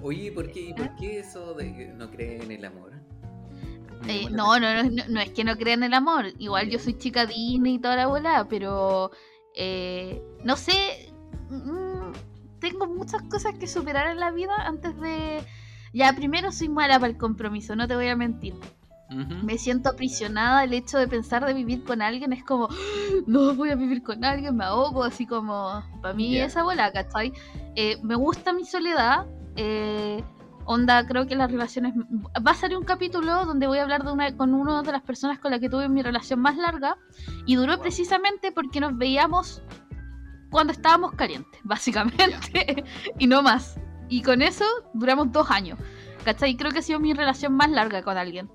Oye, 0.02 0.34
¿por 0.34 0.52
qué, 0.52 0.74
¿por 0.76 0.94
qué 0.98 1.20
eso 1.20 1.54
de 1.54 1.74
que 1.74 1.88
no 1.88 2.12
creen 2.12 2.42
en 2.42 2.52
el 2.52 2.66
amor? 2.66 2.92
Eh, 4.10 4.28
no, 4.30 4.60
no, 4.60 4.84
no, 4.84 4.90
no, 5.08 5.22
es 5.22 5.30
que 5.30 5.46
no 5.46 5.56
crean 5.56 5.84
en 5.84 5.88
el 5.88 5.94
amor. 5.94 6.34
Igual 6.38 6.70
yo 6.70 6.80
soy 6.80 6.98
chica 6.98 7.26
Disney 7.26 7.76
y 7.76 7.80
toda 7.80 7.96
la 7.96 8.08
bola, 8.08 8.46
pero 8.50 9.12
eh, 9.56 10.22
no 10.44 10.56
sé. 10.56 10.99
Mm, 11.50 12.14
tengo 12.60 12.88
muchas 12.88 13.22
cosas 13.24 13.56
que 13.60 13.68
superar 13.68 14.10
en 14.10 14.20
la 14.20 14.32
vida 14.32 14.54
antes 14.66 15.00
de... 15.00 15.44
Ya, 15.94 16.14
primero 16.14 16.52
soy 16.52 16.70
mala 16.70 17.00
para 17.00 17.12
el 17.12 17.18
compromiso, 17.18 17.76
no 17.76 17.88
te 17.88 17.96
voy 17.96 18.08
a 18.08 18.16
mentir. 18.16 18.54
Me 19.10 19.58
siento 19.58 19.90
aprisionada 19.90 20.64
el 20.64 20.72
hecho 20.74 21.00
de 21.00 21.08
pensar 21.08 21.44
de 21.44 21.56
vivir 21.56 21.84
con 21.84 22.04
alguien. 22.04 22.32
Es 22.32 22.44
como, 22.44 22.70
no 23.28 23.56
voy 23.56 23.72
a 23.72 23.76
vivir 23.76 24.04
con 24.04 24.24
alguien, 24.24 24.56
me 24.56 24.66
ahogo, 24.66 25.04
así 25.04 25.26
como, 25.26 25.84
para 26.02 26.14
mí 26.14 26.38
esa 26.38 26.62
bola, 26.62 26.92
¿cachai? 26.92 27.34
Eh, 27.76 27.98
me 28.04 28.16
gusta 28.16 28.54
mi 28.54 28.66
soledad. 28.66 29.26
Eh, 29.56 30.24
onda, 30.66 31.08
creo 31.08 31.26
que 31.26 31.36
las 31.36 31.52
relaciones. 31.52 31.96
Va 31.96 32.52
a 32.52 32.54
salir 32.54 32.78
un 32.78 32.84
capítulo 32.84 33.46
donde 33.46 33.66
voy 33.66 33.80
a 33.80 33.82
hablar 33.82 34.04
de 34.04 34.12
una, 34.12 34.38
con 34.38 34.54
una 34.54 34.84
de 34.84 34.92
las 34.92 35.02
personas 35.02 35.40
con 35.40 35.50
las 35.50 35.60
que 35.60 35.70
tuve 35.70 35.90
mi 35.90 36.04
relación 36.04 36.40
más 36.40 36.56
larga. 36.56 36.96
Y 37.48 37.56
duró 37.56 37.80
precisamente 37.80 38.52
porque 38.52 38.80
nos 38.80 38.96
veíamos 38.96 39.64
cuando 40.50 40.74
estábamos 40.74 41.14
calientes, 41.14 41.60
básicamente, 41.64 42.84
y 43.20 43.28
no 43.28 43.42
más. 43.42 43.80
Y 44.10 44.22
con 44.22 44.42
eso 44.42 44.66
duramos 44.94 45.32
dos 45.32 45.50
años. 45.52 45.80
¿Cachai? 46.26 46.58
Creo 46.58 46.72
que 46.72 46.80
ha 46.80 46.82
sido 46.82 47.00
mi 47.00 47.14
relación 47.14 47.54
más 47.54 47.70
larga 47.70 48.02
con 48.02 48.18
alguien. 48.18 48.50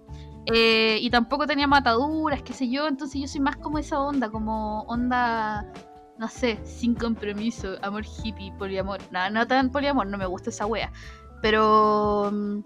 Eh, 0.46 0.98
y 1.00 1.10
tampoco 1.10 1.46
tenía 1.46 1.66
mataduras, 1.66 2.42
qué 2.42 2.52
sé 2.52 2.68
yo, 2.68 2.86
entonces 2.86 3.20
yo 3.20 3.26
soy 3.26 3.40
más 3.40 3.56
como 3.56 3.78
esa 3.78 3.98
onda, 4.00 4.28
como 4.28 4.82
onda, 4.82 5.72
no 6.18 6.28
sé, 6.28 6.60
sin 6.64 6.94
compromiso, 6.94 7.76
amor 7.82 8.04
hippie, 8.04 8.52
poliamor. 8.58 9.00
Nada, 9.10 9.30
no 9.30 9.46
tan 9.46 9.70
poliamor, 9.70 10.06
no 10.06 10.18
me 10.18 10.26
gusta 10.26 10.50
esa 10.50 10.66
wea. 10.66 10.92
Pero 11.40 12.30
mm, 12.30 12.60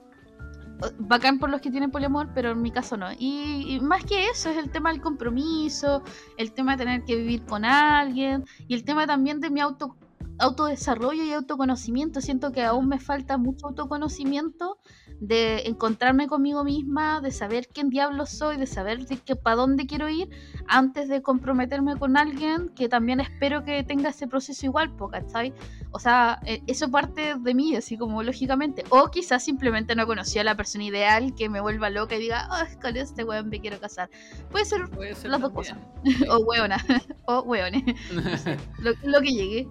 bacán 0.99 1.39
por 1.39 1.51
los 1.51 1.61
que 1.61 1.71
tienen 1.71 1.91
poliamor, 1.91 2.31
pero 2.35 2.53
en 2.53 2.63
mi 2.63 2.71
caso 2.71 2.97
no. 2.97 3.09
Y, 3.19 3.79
más 3.83 4.05
que 4.05 4.29
eso, 4.29 4.51
es 4.51 4.57
el 4.57 4.71
tema 4.71 4.93
del 4.93 5.01
compromiso, 5.01 6.03
el 6.37 6.53
tema 6.53 6.77
de 6.77 6.85
tener 6.85 7.05
que 7.05 7.17
vivir 7.17 7.45
con 7.45 7.65
alguien 7.65 8.45
y 8.67 8.75
el 8.75 8.85
tema 8.85 9.07
también 9.07 9.41
de 9.41 9.51
mi 9.51 9.61
auto 9.61 9.97
autodesarrollo 10.41 11.25
y 11.25 11.33
autoconocimiento. 11.33 12.21
Siento 12.21 12.53
que 12.53 12.63
aún 12.65 12.89
me 12.89 13.01
falta 13.01 13.39
mucho 13.39 13.67
autoconocimiento 13.67 14.79
de 15.21 15.67
encontrarme 15.67 16.29
conmigo 16.29 16.65
misma, 16.65 17.21
de 17.21 17.31
saber 17.31 17.69
quién 17.69 17.91
diablo 17.91 18.27
soy, 18.27 18.57
de 18.57 18.67
saber 18.67 19.07
de 19.07 19.17
que, 19.17 19.37
para 19.37 19.57
dónde 19.57 19.87
quiero 19.87 20.09
ir, 20.09 20.29
antes 20.67 21.09
de 21.09 21.23
comprometerme 21.23 21.97
con 21.97 22.17
alguien 22.17 22.69
que 22.71 22.89
también 22.89 23.21
espero 23.21 23.65
que 23.65 23.83
tenga 23.83 24.11
ese 24.11 24.29
proceso 24.29 24.67
igual, 24.67 24.95
¿cachai? 25.11 25.53
O 25.91 25.99
sea, 25.99 26.39
eh, 26.45 26.63
eso 26.67 26.91
parte 26.91 27.37
de 27.39 27.55
mí, 27.55 27.75
así 27.75 27.97
como 27.97 28.23
lógicamente. 28.23 28.85
O 28.91 29.11
quizás 29.11 29.43
simplemente 29.43 29.95
no 29.95 30.07
conocía 30.07 30.43
a 30.43 30.45
la 30.45 30.57
persona 30.57 30.85
ideal 30.85 31.35
que 31.35 31.49
me 31.49 31.61
vuelva 31.61 31.91
loca 31.91 32.17
y 32.17 32.21
diga, 32.21 32.49
oh, 32.53 32.81
con 32.81 32.97
este 32.97 33.25
weón 33.25 33.49
me 33.49 33.61
quiero 33.61 33.79
casar. 33.81 34.11
Puede 34.51 34.65
ser, 34.65 34.81
las 35.25 35.41
dos 35.41 35.53
cosas. 35.53 35.79
o 36.31 36.39
weona, 36.39 36.85
o 37.27 37.41
weones. 37.41 37.83
lo, 38.79 39.21
que 39.21 39.33
llegue. 39.33 39.69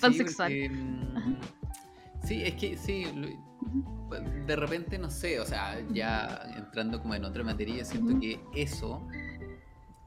Pansexual. 0.00 0.52
Mm, 0.52 1.57
sí, 2.28 2.42
es 2.44 2.54
que 2.56 2.76
sí, 2.76 3.06
de 4.46 4.56
repente 4.56 4.98
no 4.98 5.10
sé, 5.10 5.40
o 5.40 5.46
sea, 5.46 5.80
ya 5.90 6.42
entrando 6.54 7.00
como 7.00 7.14
en 7.14 7.24
otra 7.24 7.42
materia, 7.42 7.84
siento 7.84 8.20
que 8.20 8.38
eso, 8.54 9.08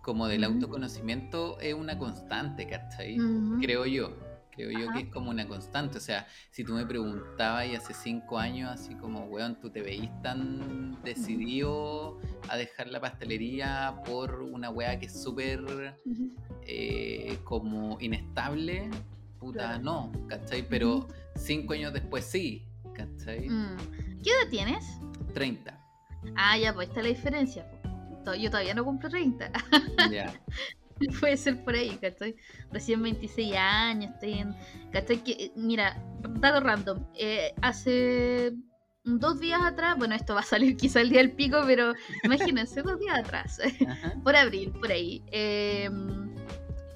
como 0.04 0.28
del 0.28 0.44
autoconocimiento, 0.44 1.60
es 1.60 1.74
una 1.74 1.98
constante, 1.98 2.68
¿cachai? 2.68 3.18
Creo 3.60 3.86
yo. 3.86 4.16
Creo 4.54 4.70
yo 4.70 4.92
que 4.92 5.04
es 5.04 5.08
como 5.08 5.30
una 5.30 5.48
constante. 5.48 5.98
O 5.98 6.02
sea, 6.02 6.28
si 6.52 6.66
tú 6.66 6.74
me 6.74 6.86
preguntabas 6.86 7.68
y 7.68 7.76
hace 7.76 7.94
cinco 7.94 8.38
años, 8.38 8.70
así 8.70 8.96
como, 8.96 9.24
weón, 9.28 9.58
tú 9.62 9.70
te 9.70 9.82
veís 9.82 10.10
tan 10.22 11.02
decidido 11.04 12.20
a 12.50 12.58
dejar 12.58 12.90
la 12.90 13.00
pastelería 13.00 14.02
por 14.06 14.42
una 14.42 14.70
weá 14.70 15.00
que 15.00 15.06
es 15.06 15.24
súper 15.24 15.96
eh, 16.68 17.38
como 17.46 17.98
inestable, 18.02 18.90
puta, 19.42 19.80
no, 19.80 20.12
¿cachai? 20.30 20.62
Pero 20.70 21.08
cinco 21.36 21.74
años 21.74 21.92
después 21.92 22.24
sí, 22.24 22.64
¿cachai? 22.94 23.50
Mm. 23.50 23.76
¿Qué 24.24 24.30
edad 24.30 24.50
tienes? 24.50 24.86
30. 25.34 25.78
Ah, 26.36 26.58
ya, 26.58 26.74
pues 26.74 26.88
está 26.88 27.02
la 27.02 27.10
diferencia. 27.10 27.68
Yo 28.40 28.52
todavía 28.52 28.76
no 28.76 28.86
cumplo 28.86 29.10
30. 29.10 29.52
Ya. 30.12 30.32
Puede 31.20 31.36
ser 31.36 31.64
por 31.64 31.74
ahí, 31.74 31.98
¿cachai? 32.00 32.36
Recién 32.72 33.02
26 33.02 33.56
años, 33.56 34.12
estoy 34.14 34.34
en. 34.34 34.56
¿cachai? 34.92 35.24
Que, 35.24 35.52
mira, 35.56 36.00
dato 36.40 36.60
random. 36.60 37.04
Eh, 37.16 37.52
hace 37.64 38.54
dos 39.04 39.40
días 39.40 39.62
atrás, 39.64 39.98
bueno, 39.98 40.14
esto 40.14 40.36
va 40.36 40.42
a 40.42 40.44
salir 40.44 40.78
quizá 40.78 41.02
el 41.02 41.10
día 41.10 41.22
del 41.22 41.32
pico, 41.32 41.64
pero 41.66 41.94
imagínense, 42.24 42.84
dos 42.84 43.00
días 43.00 43.18
atrás, 43.18 43.60
por 44.24 44.36
abril, 44.36 44.72
por 44.80 44.92
ahí. 44.92 45.24
Em, 45.32 46.31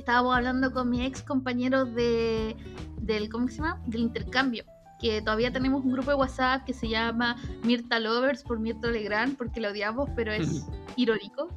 estábamos 0.06 0.36
hablando 0.36 0.72
con 0.72 0.92
mi 0.92 1.04
ex 1.04 1.24
compañero 1.24 1.84
de, 1.84 2.56
del, 3.02 3.28
¿cómo 3.28 3.48
se 3.48 3.56
llama? 3.56 3.82
Del 3.88 4.02
intercambio 4.02 4.64
que 5.00 5.20
todavía 5.20 5.52
tenemos 5.52 5.84
un 5.84 5.94
grupo 5.94 6.12
de 6.12 6.16
WhatsApp 6.16 6.64
que 6.64 6.74
se 6.74 6.88
llama 6.88 7.36
Mirta 7.64 8.00
Lovers 8.00 8.44
por 8.44 8.60
Mirta 8.60 8.88
Legrand, 8.88 9.36
porque 9.36 9.60
lo 9.60 9.70
odiamos, 9.70 10.08
pero 10.16 10.32
es 10.32 10.64
irónico. 10.96 11.50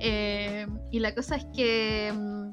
Eh, 0.00 0.66
y 0.90 0.98
la 0.98 1.14
cosa 1.14 1.36
es 1.36 1.46
que 1.54 2.12
mm, 2.12 2.50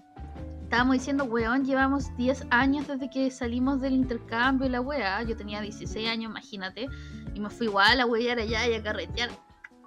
estábamos 0.66 0.94
diciendo, 0.94 1.24
weón, 1.24 1.66
llevamos 1.66 2.16
10 2.16 2.46
años 2.52 2.88
desde 2.88 3.10
que 3.10 3.32
salimos 3.32 3.82
del 3.82 3.94
intercambio 3.94 4.68
y 4.68 4.70
la 4.70 4.82
weá. 4.82 5.24
Yo 5.24 5.36
tenía 5.36 5.62
16 5.62 6.08
años, 6.08 6.30
imagínate. 6.30 6.86
Y 7.34 7.40
me 7.40 7.50
fui 7.50 7.66
igual 7.66 8.00
a 8.00 8.06
weyar 8.06 8.38
allá 8.38 8.68
y 8.68 8.76
a 8.76 8.84
carretear 8.84 9.32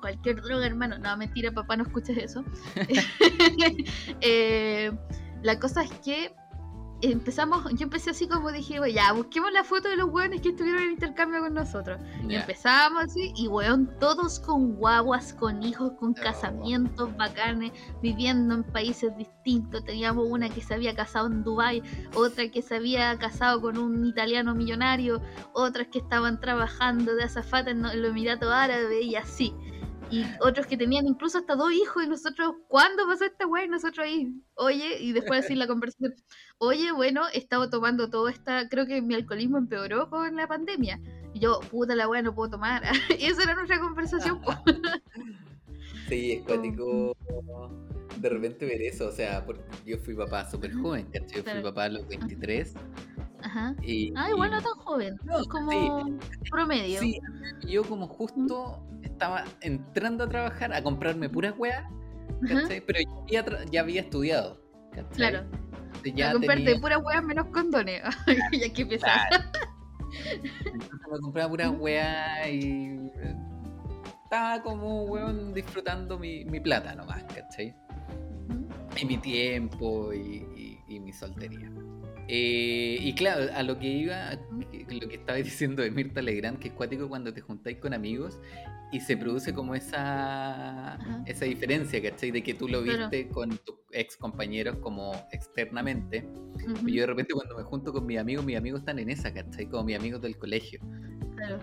cualquier 0.00 0.42
droga, 0.42 0.66
hermano. 0.66 0.98
No, 0.98 1.16
mentira, 1.16 1.52
papá, 1.52 1.76
no 1.76 1.84
escuches 1.84 2.18
eso. 2.18 2.44
Eh, 4.20 4.92
la 5.42 5.58
cosa 5.58 5.82
es 5.82 5.90
que 6.04 6.34
empezamos, 7.02 7.64
yo 7.74 7.84
empecé 7.84 8.10
así 8.10 8.28
como 8.28 8.52
dije, 8.52 8.78
ya, 8.92 9.12
busquemos 9.12 9.52
la 9.52 9.64
foto 9.64 9.88
de 9.88 9.96
los 9.96 10.08
weones 10.10 10.40
que 10.40 10.50
estuvieron 10.50 10.82
en 10.82 10.90
intercambio 10.92 11.40
con 11.40 11.52
nosotros. 11.52 12.00
Y 12.28 12.34
empezamos 12.36 13.04
así, 13.04 13.32
y 13.36 13.48
weón, 13.48 13.90
todos 13.98 14.38
con 14.38 14.76
guaguas, 14.76 15.34
con 15.34 15.62
hijos, 15.62 15.92
con 15.98 16.14
casamientos 16.14 17.14
bacanes, 17.16 17.72
viviendo 18.00 18.54
en 18.54 18.62
países 18.62 19.16
distintos. 19.16 19.84
Teníamos 19.84 20.26
una 20.28 20.48
que 20.48 20.60
se 20.60 20.74
había 20.74 20.94
casado 20.94 21.26
en 21.26 21.42
Dubai, 21.42 21.82
otra 22.14 22.48
que 22.48 22.62
se 22.62 22.76
había 22.76 23.18
casado 23.18 23.60
con 23.60 23.78
un 23.78 24.06
italiano 24.06 24.54
millonario, 24.54 25.20
otras 25.52 25.88
que 25.88 25.98
estaban 25.98 26.40
trabajando 26.40 27.16
de 27.16 27.24
azafata 27.24 27.70
en 27.72 27.82
los 27.82 27.94
Emiratos 27.94 28.50
Árabes 28.50 29.04
y 29.04 29.16
así 29.16 29.52
y 30.12 30.26
otros 30.40 30.66
que 30.66 30.76
tenían 30.76 31.06
incluso 31.06 31.38
hasta 31.38 31.56
dos 31.56 31.72
hijos 31.72 32.04
y 32.04 32.06
nosotros, 32.06 32.54
¿cuándo 32.68 33.06
pasó 33.06 33.24
esta 33.24 33.46
weá? 33.46 33.64
Y 33.64 33.68
nosotros 33.68 34.04
ahí, 34.06 34.30
oye, 34.54 35.00
y 35.00 35.12
después 35.12 35.44
así 35.44 35.54
la 35.54 35.66
conversación, 35.66 36.14
oye, 36.58 36.92
bueno, 36.92 37.22
he 37.32 37.38
estado 37.38 37.70
tomando 37.70 38.10
todo 38.10 38.28
esta, 38.28 38.68
creo 38.68 38.86
que 38.86 39.00
mi 39.00 39.14
alcoholismo 39.14 39.56
empeoró 39.56 40.10
con 40.10 40.36
la 40.36 40.46
pandemia. 40.46 41.00
Y 41.32 41.40
yo, 41.40 41.60
puta 41.70 41.94
la 41.94 42.08
weá, 42.08 42.20
no 42.20 42.34
puedo 42.34 42.50
tomar. 42.50 42.82
y 43.18 43.24
esa 43.24 43.44
era 43.44 43.54
nuestra 43.54 43.80
conversación. 43.80 44.38
sí, 46.08 46.32
es 46.32 46.42
cuático 46.42 47.16
de 48.18 48.28
repente 48.28 48.66
ver 48.66 48.82
eso, 48.82 49.08
o 49.08 49.12
sea, 49.12 49.44
porque 49.44 49.62
yo 49.86 49.98
fui 49.98 50.14
papá 50.14 50.48
súper 50.48 50.72
joven, 50.74 51.08
Yo 51.34 51.42
fui 51.42 51.62
papá 51.62 51.84
a 51.84 51.88
los 51.88 52.06
23. 52.06 52.74
Ajá. 53.42 53.74
Y, 53.82 54.12
ah, 54.14 54.30
igual 54.30 54.50
no 54.50 54.60
tan 54.60 54.74
joven, 54.74 55.18
es 55.40 55.48
como 55.48 56.18
promedio. 56.50 57.00
Sí, 57.00 57.18
yo 57.66 57.82
como 57.82 58.06
justo 58.06 58.86
estaba 59.22 59.44
entrando 59.60 60.24
a 60.24 60.28
trabajar 60.28 60.72
a 60.72 60.82
comprarme 60.82 61.28
puras 61.28 61.54
weas, 61.56 61.84
Pero 62.40 62.98
ya, 63.30 63.44
ya, 63.70 63.80
había 63.80 64.00
estudiado, 64.00 64.60
Claro. 65.14 65.44
Ya 66.16 66.30
a 66.30 66.32
comprarte 66.32 66.80
puras 66.80 66.98
weas 67.04 67.22
menos 67.22 67.46
condones. 67.52 68.02
ya 68.52 68.72
que 68.72 68.84
pesar. 68.84 69.28
Me 71.08 71.18
compraba 71.20 71.48
puras 71.50 71.72
weas 71.78 72.48
y 72.48 72.86
eh, 73.14 73.36
estaba 74.24 74.60
como 74.62 75.04
weón 75.04 75.54
disfrutando 75.54 76.18
mi, 76.18 76.44
mi 76.44 76.58
plata 76.58 76.96
nomás, 76.96 77.22
¿cachai? 77.32 77.76
Y 79.00 79.06
mi 79.06 79.18
tiempo 79.18 80.12
y, 80.12 80.82
y 80.88 80.98
mi 80.98 81.12
soltería. 81.12 81.70
Eh, 82.34 82.96
y 82.98 83.12
claro, 83.12 83.52
a 83.54 83.62
lo 83.62 83.78
que 83.78 83.88
iba, 83.88 84.30
lo 84.88 85.06
que 85.06 85.16
estaba 85.16 85.36
diciendo 85.42 85.82
de 85.82 85.90
Mirta 85.90 86.22
Legrand, 86.22 86.58
que 86.58 86.68
es 86.68 86.74
cuático 86.74 87.06
cuando 87.06 87.34
te 87.34 87.42
juntáis 87.42 87.76
con 87.76 87.92
amigos 87.92 88.40
y 88.90 89.00
se 89.00 89.18
produce 89.18 89.52
como 89.52 89.74
esa, 89.74 90.98
esa 91.26 91.44
diferencia, 91.44 92.02
¿cachai? 92.02 92.30
De 92.30 92.42
que 92.42 92.54
tú 92.54 92.68
lo 92.68 92.80
viste 92.80 93.28
con 93.28 93.50
tus 93.58 93.74
ex 93.90 94.16
compañeros 94.16 94.76
como 94.78 95.12
externamente. 95.30 96.26
Y 96.86 96.94
yo 96.94 97.02
de 97.02 97.08
repente 97.08 97.34
cuando 97.34 97.54
me 97.54 97.64
junto 97.64 97.92
con 97.92 98.06
mis 98.06 98.18
amigos, 98.18 98.46
mis 98.46 98.56
amigos 98.56 98.80
están 98.80 98.98
en 98.98 99.10
esa, 99.10 99.34
¿cachai? 99.34 99.66
Como 99.66 99.84
mis 99.84 99.96
amigos 99.96 100.22
del 100.22 100.38
colegio. 100.38 100.80
Claro. 101.36 101.58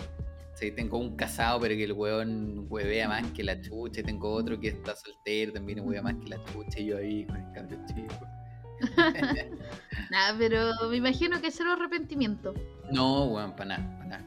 Sí, 0.53 0.69
tengo 0.69 0.99
un 0.99 1.15
casado, 1.15 1.59
pero 1.61 1.73
que 1.73 1.85
el 1.85 1.93
weón 1.93 2.67
huevea 2.69 3.07
más 3.07 3.25
que 3.31 3.43
la 3.43 3.59
chucha. 3.59 4.01
Y 4.01 4.03
tengo 4.03 4.31
otro 4.31 4.59
que 4.59 4.67
está 4.67 4.95
soltero, 4.95 5.51
también 5.53 5.79
huevea 5.79 6.03
más 6.03 6.15
que 6.17 6.29
la 6.29 6.43
chucha. 6.45 6.79
Y 6.79 6.85
yo 6.85 6.97
ahí 6.97 7.25
con 7.25 7.37
el 7.37 7.53
cabrón 7.53 7.85
chico. 7.87 8.38
nada, 10.11 10.35
pero 10.37 10.71
me 10.89 10.97
imagino 10.97 11.41
que 11.41 11.51
cero 11.51 11.73
arrepentimiento. 11.73 12.53
No, 12.91 13.25
weón, 13.25 13.55
para 13.55 13.77
nada, 13.77 13.97
para 13.97 14.09
nada. 14.09 14.25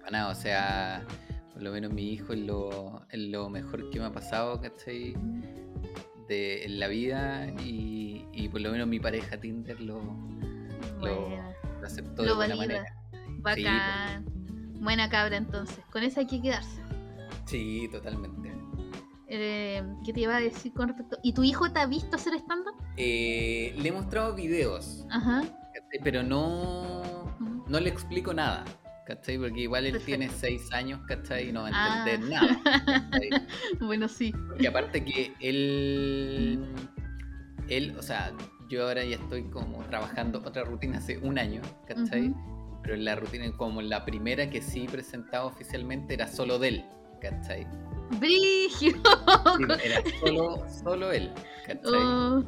Para 0.00 0.10
nada, 0.10 0.28
o 0.30 0.34
sea, 0.34 1.04
por 1.52 1.62
lo 1.62 1.72
menos 1.72 1.92
mi 1.92 2.12
hijo 2.12 2.32
es 2.32 2.40
lo, 2.40 3.02
es 3.10 3.20
lo 3.20 3.48
mejor 3.48 3.90
que 3.90 3.98
me 3.98 4.06
ha 4.06 4.12
pasado, 4.12 4.60
¿cachai? 4.60 5.14
De, 6.28 6.64
en 6.64 6.78
la 6.78 6.88
vida 6.88 7.46
y, 7.64 8.26
y 8.32 8.48
por 8.48 8.60
lo 8.60 8.70
menos 8.70 8.86
mi 8.86 9.00
pareja 9.00 9.40
Tinder 9.40 9.80
lo, 9.80 10.00
lo, 11.00 11.28
aceptó 11.82 12.22
de 12.22 12.34
buena 12.34 12.56
manera. 12.56 12.84
Bacán. 13.38 14.24
Buena 14.80 15.08
cabra 15.08 15.36
entonces. 15.36 15.78
Con 15.90 16.02
esa 16.02 16.20
hay 16.20 16.26
que 16.26 16.40
quedarse. 16.40 16.80
Sí, 17.46 17.88
totalmente. 17.90 18.47
Eh, 19.30 19.82
¿Qué 20.04 20.12
te 20.12 20.20
iba 20.20 20.36
a 20.36 20.40
decir 20.40 20.72
con 20.72 20.88
respecto? 20.88 21.18
¿Y 21.22 21.34
tu 21.34 21.44
hijo 21.44 21.70
te 21.70 21.80
ha 21.80 21.86
visto 21.86 22.16
hacer 22.16 22.34
stand-up? 22.34 22.74
Eh, 22.96 23.74
le 23.76 23.88
he 23.88 23.92
mostrado 23.92 24.34
videos. 24.34 25.06
Ajá. 25.10 25.44
Pero 26.02 26.22
no, 26.22 27.02
no 27.66 27.80
le 27.80 27.90
explico 27.90 28.32
nada. 28.32 28.64
¿Cachai? 29.06 29.38
Porque 29.38 29.60
igual 29.60 29.86
él 29.86 30.02
tiene 30.04 30.28
seis 30.28 30.70
años, 30.70 31.00
¿cachai? 31.06 31.48
Y 31.48 31.52
no 31.52 31.62
va 31.62 31.70
a 31.72 32.06
entender 32.06 32.36
ah. 32.36 32.60
nada. 32.62 33.10
bueno, 33.80 34.06
sí. 34.06 34.34
Y 34.58 34.66
aparte 34.66 35.02
que 35.02 35.32
él, 35.40 36.62
él, 37.68 37.96
o 37.98 38.02
sea, 38.02 38.34
yo 38.68 38.86
ahora 38.86 39.04
ya 39.04 39.16
estoy 39.16 39.44
como 39.44 39.82
trabajando 39.84 40.40
otra 40.44 40.64
rutina 40.64 40.98
hace 40.98 41.16
un 41.18 41.38
año, 41.38 41.62
¿cachai? 41.86 42.34
Pero 42.82 42.96
la 42.96 43.16
rutina, 43.16 43.50
como 43.56 43.80
la 43.80 44.04
primera 44.04 44.50
que 44.50 44.60
sí 44.60 44.86
presentaba 44.90 45.46
oficialmente 45.46 46.12
era 46.12 46.26
solo 46.26 46.58
de 46.58 46.68
él, 46.68 46.84
¿cachai? 47.20 47.66
¡Brigio! 48.18 48.94
era 49.84 50.02
solo, 50.20 50.64
solo 50.82 51.12
él. 51.12 51.30
Oh. 51.84 52.42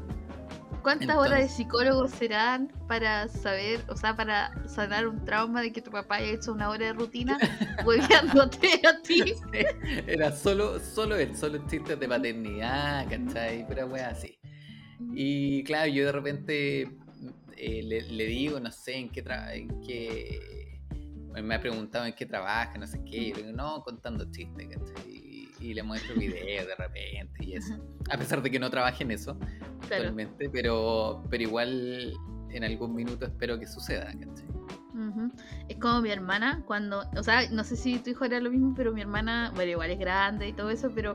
¿Cuántas 0.82 1.14
horas 1.14 1.40
de 1.40 1.48
psicólogo 1.48 2.08
serán 2.08 2.72
para 2.88 3.28
saber, 3.28 3.80
o 3.88 3.96
sea, 3.96 4.16
para 4.16 4.50
sanar 4.66 5.06
un 5.06 5.22
trauma 5.26 5.60
de 5.60 5.72
que 5.72 5.82
tu 5.82 5.90
papá 5.90 6.16
haya 6.16 6.32
hecho 6.32 6.52
una 6.52 6.70
hora 6.70 6.86
de 6.86 6.92
rutina 6.94 7.38
hueveándote 7.84 8.80
a 8.86 9.02
ti? 9.02 9.34
Era 10.06 10.32
solo, 10.32 10.80
solo 10.80 11.16
él, 11.16 11.36
solo 11.36 11.58
chistes 11.66 12.00
de 12.00 12.08
paternidad, 12.08 13.06
¿cachai? 13.10 13.66
Pero 13.68 13.88
wea 13.88 14.08
así. 14.08 14.38
Y 15.12 15.62
claro, 15.64 15.90
yo 15.90 16.06
de 16.06 16.12
repente 16.12 16.90
eh, 17.56 17.82
le, 17.82 18.24
digo, 18.24 18.58
no 18.58 18.70
sé, 18.70 18.96
en 18.96 19.10
qué, 19.10 19.22
en 19.52 19.80
qué 19.82 20.59
me 21.32 21.54
ha 21.54 21.60
preguntado 21.60 22.06
en 22.06 22.14
qué 22.14 22.26
trabaja, 22.26 22.76
no 22.78 22.86
sé 22.86 23.02
qué. 23.04 23.30
Yo 23.30 23.36
digo, 23.36 23.52
no, 23.52 23.82
contando 23.82 24.30
chistes, 24.30 24.68
¿cachai? 24.68 25.30
Y, 25.60 25.74
le 25.74 25.82
muestro 25.82 26.14
videos 26.14 26.66
de 26.66 26.74
repente 26.74 27.44
y 27.44 27.54
eso. 27.54 27.74
A 28.10 28.16
pesar 28.16 28.42
de 28.42 28.50
que 28.50 28.58
no 28.58 28.70
trabaje 28.70 29.04
en 29.04 29.10
eso 29.10 29.38
actualmente, 29.82 30.48
pero, 30.48 31.22
pero 31.28 31.42
igual 31.42 32.14
en 32.48 32.64
algún 32.64 32.94
minuto 32.94 33.26
espero 33.26 33.58
que 33.58 33.66
suceda, 33.66 34.06
¿cachai? 34.06 34.48
Es 35.68 35.76
como 35.76 36.00
mi 36.00 36.10
hermana, 36.10 36.62
cuando, 36.66 37.08
o 37.16 37.22
sea, 37.22 37.48
no 37.50 37.64
sé 37.64 37.76
si 37.76 37.98
tu 37.98 38.10
hijo 38.10 38.24
era 38.24 38.40
lo 38.40 38.50
mismo, 38.50 38.74
pero 38.74 38.92
mi 38.92 39.00
hermana, 39.00 39.52
bueno, 39.54 39.70
igual 39.70 39.90
es 39.90 39.98
grande 39.98 40.48
y 40.48 40.52
todo 40.52 40.70
eso, 40.70 40.90
pero 40.94 41.14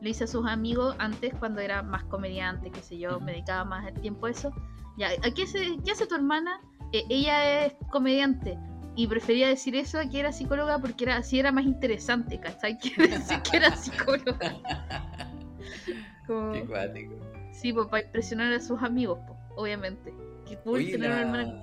lo 0.00 0.08
hice 0.08 0.24
a 0.24 0.26
sus 0.26 0.46
amigos 0.46 0.96
antes 0.98 1.32
cuando 1.34 1.60
era 1.60 1.82
más 1.82 2.04
comediante, 2.04 2.70
qué 2.70 2.80
sé 2.82 2.98
yo, 2.98 3.20
me 3.20 3.32
dedicaba 3.32 3.64
más 3.64 3.94
tiempo 4.00 4.26
a 4.26 4.30
eso. 4.30 4.52
Ya, 4.98 5.10
qué, 5.20 5.44
qué 5.84 5.90
hace 5.90 6.06
tu 6.06 6.14
hermana? 6.14 6.60
E, 6.92 7.04
ella 7.08 7.66
es 7.66 7.74
comediante 7.90 8.58
y 8.94 9.06
prefería 9.06 9.48
decir 9.48 9.74
eso 9.74 9.98
a 9.98 10.08
que 10.08 10.20
era 10.20 10.32
psicóloga 10.32 10.78
porque 10.78 11.04
era 11.04 11.16
así 11.16 11.38
era 11.38 11.52
más 11.52 11.64
interesante, 11.64 12.38
¿cachai? 12.38 12.78
Que 12.82 13.08
decir 13.08 13.40
que 13.42 13.56
era 13.56 13.76
psicóloga. 13.76 14.56
Qué 16.52 16.64
cuático. 16.66 17.14
Sí, 17.52 17.72
pues 17.72 17.88
para 17.88 18.04
impresionar 18.04 18.52
a 18.52 18.60
sus 18.60 18.82
amigos, 18.82 19.18
pues, 19.26 19.38
obviamente. 19.56 20.14
Que 20.46 20.56
tener 20.56 21.10
una 21.10 21.20
hermana 21.20 21.62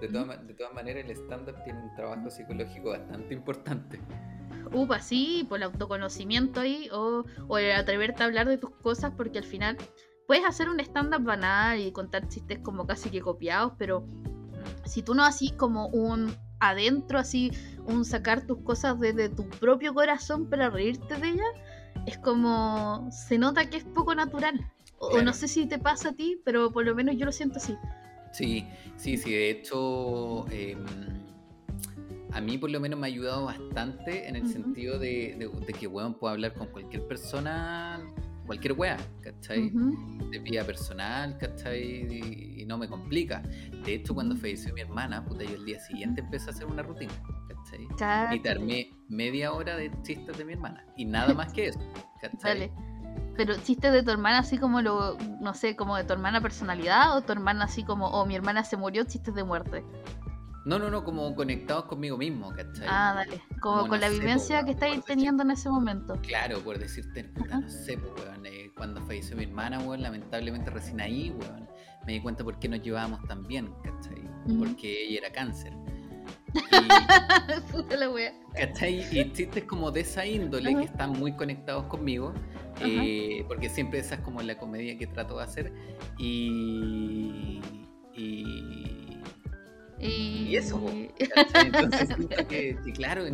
de, 0.00 0.54
todas 0.54 0.74
maneras, 0.74 1.04
el 1.04 1.10
stand-up 1.10 1.56
tiene 1.64 1.80
un 1.82 1.94
trabajo 1.94 2.30
psicológico 2.30 2.90
bastante 2.90 3.34
importante. 3.34 4.00
Upa, 4.72 5.00
sí, 5.00 5.46
por 5.48 5.58
el 5.58 5.64
autoconocimiento 5.64 6.60
ahí, 6.60 6.88
o, 6.92 7.24
o 7.48 7.58
el 7.58 7.72
atreverte 7.72 8.22
a 8.22 8.26
hablar 8.26 8.48
de 8.48 8.58
tus 8.58 8.70
cosas, 8.70 9.12
porque 9.16 9.38
al 9.38 9.44
final 9.44 9.76
puedes 10.26 10.44
hacer 10.44 10.68
un 10.68 10.78
stand-up 10.80 11.24
banal 11.24 11.80
y 11.80 11.90
contar 11.92 12.28
chistes 12.28 12.58
como 12.60 12.86
casi 12.86 13.10
que 13.10 13.20
copiados, 13.20 13.72
pero 13.78 14.06
si 14.84 15.02
tú 15.02 15.14
no 15.14 15.24
así 15.24 15.50
como 15.50 15.88
un 15.88 16.32
adentro, 16.60 17.18
así 17.18 17.52
un 17.86 18.04
sacar 18.04 18.46
tus 18.46 18.58
cosas 18.62 18.98
desde 19.00 19.28
tu 19.28 19.48
propio 19.48 19.94
corazón 19.94 20.48
para 20.48 20.70
reírte 20.70 21.16
de 21.16 21.28
ellas, 21.28 21.46
es 22.06 22.18
como 22.18 23.08
se 23.10 23.38
nota 23.38 23.68
que 23.68 23.78
es 23.78 23.84
poco 23.84 24.14
natural. 24.14 24.70
O, 24.98 25.22
no 25.22 25.32
sé 25.32 25.46
si 25.46 25.66
te 25.66 25.78
pasa 25.78 26.10
a 26.10 26.12
ti, 26.12 26.40
pero 26.44 26.72
por 26.72 26.84
lo 26.84 26.94
menos 26.94 27.16
yo 27.16 27.24
lo 27.24 27.32
siento 27.32 27.58
así. 27.58 27.76
Sí, 28.32 28.66
sí, 28.96 29.16
sí, 29.16 29.30
de 29.30 29.50
hecho, 29.50 30.46
em, 30.50 30.84
a 32.32 32.40
mí 32.40 32.58
por 32.58 32.70
lo 32.70 32.80
menos 32.80 32.98
me 32.98 33.06
ha 33.06 33.08
ayudado 33.08 33.44
bastante 33.46 34.28
en 34.28 34.36
el 34.36 34.46
sentido 34.48 34.98
de, 34.98 35.50
que, 35.78 35.86
weón, 35.86 36.14
puedo 36.14 36.32
hablar 36.32 36.54
con 36.54 36.66
cualquier 36.68 37.06
persona, 37.06 38.00
cualquier 38.48 38.72
weá, 38.72 38.96
¿cachai? 39.20 39.70
De 40.30 40.38
vida 40.40 40.64
personal, 40.64 41.38
¿cachai? 41.38 41.82
Y, 41.82 42.64
no 42.66 42.76
me 42.76 42.86
complica. 42.86 43.40
De 43.84 43.94
hecho, 43.94 44.14
cuando 44.14 44.36
falleció 44.36 44.74
mi 44.74 44.82
hermana, 44.82 45.24
puta, 45.24 45.42
yo 45.42 45.54
el 45.54 45.64
día 45.64 45.80
siguiente 45.80 46.20
empecé 46.20 46.50
a 46.50 46.52
hacer 46.52 46.66
una 46.66 46.82
rutina, 46.82 47.12
¿cachai? 47.48 48.36
Y 48.36 48.38
darme 48.40 48.90
media 49.08 49.52
hora 49.52 49.76
de 49.76 49.90
chistes 50.02 50.36
de 50.36 50.44
mi 50.44 50.52
hermana, 50.52 50.84
y 50.96 51.06
nada 51.06 51.32
más 51.32 51.52
que 51.52 51.68
eso, 51.68 51.80
¿cachai? 52.20 52.70
Pero 53.38 53.54
chistes 53.56 53.92
de 53.92 54.02
tu 54.02 54.10
hermana 54.10 54.40
así 54.40 54.58
como 54.58 54.82
lo, 54.82 55.16
no 55.40 55.54
sé, 55.54 55.76
como 55.76 55.96
de 55.96 56.04
tu 56.04 56.12
hermana 56.12 56.40
personalidad 56.40 57.16
o 57.16 57.22
tu 57.22 57.32
hermana 57.32 57.64
así 57.64 57.84
como, 57.84 58.08
o 58.08 58.26
mi 58.26 58.34
hermana 58.34 58.64
se 58.64 58.76
murió, 58.76 59.04
chistes 59.04 59.34
de 59.34 59.44
muerte. 59.44 59.84
No, 60.68 60.78
no, 60.78 60.90
no, 60.90 61.02
como 61.02 61.34
conectados 61.34 61.86
conmigo 61.86 62.18
mismo, 62.18 62.52
¿cachai? 62.52 62.86
Ah, 62.86 63.14
dale. 63.16 63.40
Como, 63.58 63.88
con 63.88 64.02
la 64.02 64.10
vivencia 64.10 64.62
que 64.64 64.72
estáis 64.72 65.02
teniendo 65.02 65.42
en 65.42 65.52
ese 65.52 65.70
momento. 65.70 66.20
Claro, 66.20 66.60
por 66.60 66.78
decirte, 66.78 67.24
puta, 67.24 67.60
no 67.60 67.70
sé, 67.70 67.96
pues, 67.96 68.12
weón, 68.22 68.44
eh, 68.44 68.70
cuando 68.76 69.00
falleció 69.00 69.34
mi 69.34 69.44
hermana, 69.44 69.78
weón, 69.78 70.02
lamentablemente 70.02 70.68
recién 70.68 71.00
ahí, 71.00 71.30
weón, 71.30 71.66
me 72.04 72.12
di 72.12 72.20
cuenta 72.20 72.44
por 72.44 72.58
qué 72.58 72.68
nos 72.68 72.82
llevábamos 72.82 73.26
tan 73.26 73.46
bien, 73.46 73.72
¿cachai? 73.82 74.22
Porque 74.58 75.06
ella 75.06 75.20
era 75.20 75.32
cáncer. 75.32 75.72
Puta 77.72 77.96
la 77.96 78.10
wea. 78.10 78.34
¿Cachai? 78.54 79.06
Y 79.10 79.32
chistes 79.32 79.64
como 79.64 79.90
de 79.90 80.00
esa 80.00 80.26
índole 80.26 80.74
que 80.74 80.84
están 80.84 81.12
muy 81.12 81.32
conectados 81.32 81.86
conmigo, 81.86 82.34
eh, 82.80 83.42
porque 83.48 83.70
siempre 83.70 84.00
esa 84.00 84.16
es 84.16 84.20
como 84.20 84.42
la 84.42 84.58
comedia 84.58 84.98
que 84.98 85.06
trato 85.06 85.38
de 85.38 85.44
hacer. 85.44 85.72
Y. 86.18 87.62
Y. 88.12 88.97
Y, 90.00 90.54
eso, 90.56 90.80
Entonces 91.18 92.08
que, 92.48 92.76
claro, 92.94 93.24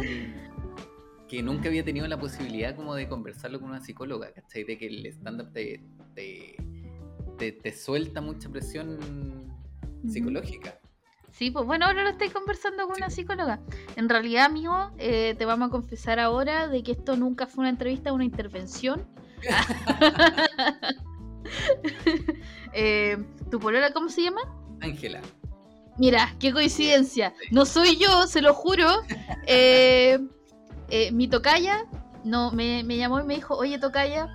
que 1.28 1.42
nunca 1.42 1.68
había 1.68 1.84
tenido 1.84 2.06
la 2.06 2.18
posibilidad 2.18 2.74
como 2.74 2.94
de 2.94 3.08
conversarlo 3.08 3.60
con 3.60 3.70
una 3.70 3.80
psicóloga, 3.80 4.32
¿cachai? 4.32 4.64
De 4.64 4.78
que 4.78 4.86
el 4.86 5.06
stand-up 5.06 5.52
te, 5.52 5.80
te, 6.14 7.72
suelta 7.72 8.20
mucha 8.20 8.48
presión 8.48 8.98
psicológica. 10.08 10.78
Sí, 11.32 11.50
pues 11.50 11.66
bueno, 11.66 11.86
ahora 11.86 12.04
lo 12.04 12.10
estoy 12.10 12.28
conversando 12.28 12.86
con 12.86 12.96
una 12.96 13.10
psicóloga. 13.10 13.60
En 13.96 14.08
realidad, 14.08 14.44
amigo, 14.44 14.92
eh, 14.98 15.34
te 15.36 15.44
vamos 15.44 15.68
a 15.68 15.70
confesar 15.70 16.20
ahora 16.20 16.68
de 16.68 16.82
que 16.84 16.92
esto 16.92 17.16
nunca 17.16 17.48
fue 17.48 17.62
una 17.62 17.70
entrevista, 17.70 18.12
una 18.12 18.24
intervención. 18.24 19.04
eh, 22.72 23.18
¿Tu 23.50 23.58
polola 23.58 23.92
cómo 23.92 24.08
se 24.08 24.22
llama? 24.22 24.42
Ángela. 24.80 25.20
Mira, 25.96 26.34
qué 26.40 26.52
coincidencia. 26.52 27.32
No 27.50 27.64
soy 27.64 27.96
yo, 27.96 28.26
se 28.26 28.42
lo 28.42 28.54
juro. 28.54 28.88
Eh, 29.46 30.18
eh, 30.88 31.12
mi 31.12 31.28
tocaya 31.28 31.84
no, 32.24 32.50
me, 32.50 32.82
llamó 32.84 33.20
y 33.20 33.24
me 33.24 33.34
dijo, 33.34 33.54
oye 33.56 33.78
tocaya, 33.78 34.28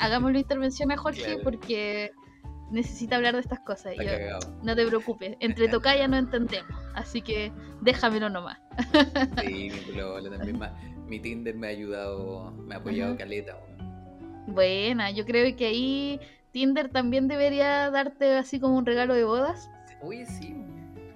hagamos 0.00 0.32
la 0.32 0.38
intervención 0.38 0.90
a 0.90 0.96
Jorge 0.96 1.38
porque 1.44 2.12
necesita 2.70 3.16
hablar 3.16 3.34
de 3.34 3.40
estas 3.40 3.60
cosas. 3.60 3.94
no 4.62 4.74
te 4.74 4.86
preocupes, 4.86 5.36
entre 5.40 5.68
tocaya 5.68 6.08
no 6.08 6.16
entendemos, 6.16 6.70
así 6.94 7.22
que 7.22 7.52
déjamelo 7.80 8.30
nomás. 8.30 8.58
sí, 9.40 9.70
mi, 10.44 10.58
mi 11.06 11.20
Tinder 11.20 11.54
me 11.54 11.66
ha 11.66 11.70
ayudado, 11.70 12.52
me 12.52 12.74
ha 12.74 12.78
apoyado 12.78 13.16
caleta. 13.16 13.58
Buena, 14.46 15.10
yo 15.10 15.26
creo 15.26 15.54
que 15.56 15.66
ahí 15.66 16.20
Tinder 16.52 16.88
también 16.88 17.28
debería 17.28 17.90
darte 17.90 18.36
así 18.36 18.58
como 18.58 18.76
un 18.76 18.86
regalo 18.86 19.14
de 19.14 19.24
bodas. 19.24 19.70
Uy, 20.00 20.24
sí. 20.24 20.54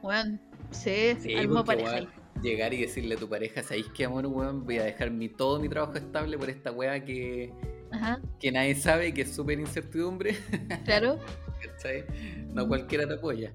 Bueno, 0.03 0.39
sí, 0.73 1.17
sí 1.21 1.35
pareja. 1.65 2.01
llegar 2.43 2.75
y 2.75 2.81
decirle 2.83 3.15
a 3.15 3.19
tu 3.19 3.29
pareja, 3.29 3.63
¿sabéis 3.63 3.87
qué 3.95 4.05
amor, 4.05 4.27
weón? 4.27 4.65
Voy 4.65 4.79
a 4.79 4.85
dejar 4.85 5.11
mi, 5.11 5.29
todo 5.29 5.61
mi 5.61 5.69
trabajo 5.69 5.95
estable 5.95 6.37
por 6.37 6.51
esta 6.51 6.73
weá 6.73 7.05
que, 7.05 7.53
que 8.41 8.53
nadie 8.53 8.75
sabe, 8.75 9.15
que 9.15 9.23
es 9.23 9.35
súper 9.35 9.61
incertidumbre. 9.61 10.37
Claro. 10.85 11.19
No 12.53 12.69
cualquiera 12.69 13.07
te 13.07 13.15
apoya. 13.15 13.53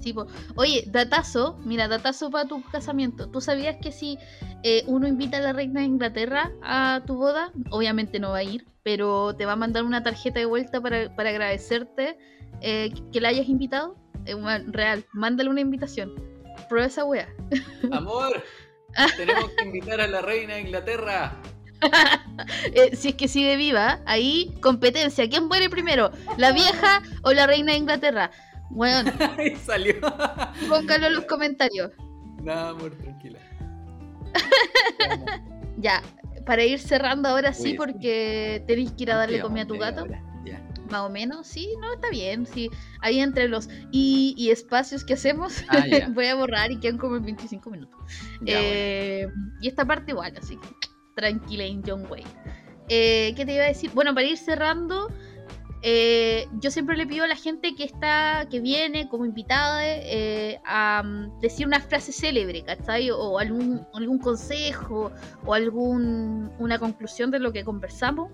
Sí, 0.00 0.14
Oye, 0.56 0.84
datazo, 0.88 1.58
mira, 1.64 1.88
datazo 1.88 2.30
para 2.30 2.46
tu 2.46 2.62
casamiento. 2.62 3.28
¿Tú 3.28 3.40
sabías 3.40 3.76
que 3.78 3.92
si 3.92 4.18
eh, 4.62 4.84
uno 4.86 5.08
invita 5.08 5.38
a 5.38 5.40
la 5.40 5.52
reina 5.52 5.80
de 5.80 5.86
Inglaterra 5.86 6.52
a 6.62 7.02
tu 7.06 7.16
boda, 7.16 7.52
obviamente 7.70 8.20
no 8.20 8.30
va 8.30 8.38
a 8.38 8.42
ir, 8.42 8.66
pero 8.82 9.34
te 9.34 9.46
va 9.46 9.52
a 9.52 9.56
mandar 9.56 9.84
una 9.84 10.02
tarjeta 10.02 10.38
de 10.38 10.46
vuelta 10.46 10.80
para, 10.80 11.10
agradecerte 11.16 12.18
eh, 12.60 12.92
que 13.12 13.20
la 13.20 13.28
hayas 13.28 13.48
invitado? 13.48 13.96
Real, 14.68 15.04
mándale 15.12 15.50
una 15.50 15.60
invitación. 15.60 16.14
Prueba 16.68 16.86
esa 16.86 17.04
wea. 17.04 17.28
Amor, 17.92 18.42
tenemos 19.16 19.50
que 19.52 19.64
invitar 19.64 20.00
a 20.00 20.06
la 20.06 20.22
reina 20.22 20.54
de 20.54 20.62
Inglaterra. 20.62 21.36
Eh, 22.72 22.94
si 22.96 23.10
es 23.10 23.14
que 23.14 23.28
sigue 23.28 23.56
viva, 23.56 24.00
ahí 24.04 24.54
competencia. 24.60 25.28
¿Quién 25.28 25.46
muere 25.46 25.70
primero? 25.70 26.10
¿La 26.36 26.52
vieja 26.52 27.02
o 27.22 27.32
la 27.32 27.46
reina 27.46 27.72
de 27.72 27.78
Inglaterra? 27.78 28.30
Bueno, 28.70 29.10
salió. 29.64 29.94
Póngalo 30.68 31.06
en 31.06 31.14
los 31.14 31.24
comentarios. 31.24 31.92
Nada, 32.42 32.70
amor, 32.70 32.94
tranquila. 32.96 33.38
ya, 35.78 36.02
para 36.44 36.64
ir 36.64 36.78
cerrando 36.78 37.28
ahora 37.28 37.52
sí, 37.54 37.74
porque 37.74 38.62
tenéis 38.66 38.92
que 38.92 39.04
ir 39.04 39.12
a 39.12 39.16
darle 39.16 39.40
comida 39.40 39.62
a 39.62 39.66
tu 39.66 39.78
gato. 39.78 40.06
Más 40.90 41.02
o 41.02 41.08
menos, 41.08 41.46
sí, 41.46 41.68
no, 41.80 41.94
está 41.94 42.10
bien. 42.10 42.46
Sí, 42.46 42.70
ahí 43.00 43.20
entre 43.20 43.48
los 43.48 43.68
y, 43.90 44.48
espacios 44.50 45.04
que 45.04 45.14
hacemos, 45.14 45.64
ah, 45.68 45.82
voy 46.10 46.26
a 46.26 46.34
borrar 46.34 46.70
y 46.70 46.78
quedan 46.78 46.98
como 46.98 47.20
25 47.20 47.70
minutos. 47.70 48.00
Eh, 48.44 49.28
y 49.60 49.68
esta 49.68 49.84
parte 49.84 50.12
igual, 50.12 50.32
así 50.36 50.56
que 50.56 50.68
tranquila 51.14 51.64
en 51.64 51.82
John 51.84 52.06
Wayne. 52.08 52.30
Eh, 52.88 53.32
¿Qué 53.36 53.44
te 53.44 53.54
iba 53.54 53.64
a 53.64 53.68
decir? 53.68 53.90
Bueno, 53.92 54.14
para 54.14 54.26
ir 54.26 54.36
cerrando, 54.36 55.08
eh, 55.82 56.48
yo 56.60 56.70
siempre 56.70 56.96
le 56.96 57.06
pido 57.06 57.24
a 57.24 57.28
la 57.28 57.36
gente 57.36 57.74
que 57.74 57.84
está, 57.84 58.48
que 58.50 58.60
viene 58.60 59.08
como 59.08 59.24
invitada 59.24 59.82
eh, 59.84 60.60
a 60.64 61.02
mm, 61.04 61.40
decir 61.40 61.66
una 61.66 61.80
frase 61.80 62.12
célebre, 62.12 62.64
¿cachai? 62.64 63.10
O 63.10 63.38
algún, 63.38 63.86
algún 63.94 64.18
consejo 64.18 65.12
o 65.44 65.54
algún, 65.54 66.50
una 66.58 66.78
conclusión 66.78 67.30
de 67.30 67.38
lo 67.40 67.52
que 67.52 67.64
conversamos. 67.64 68.30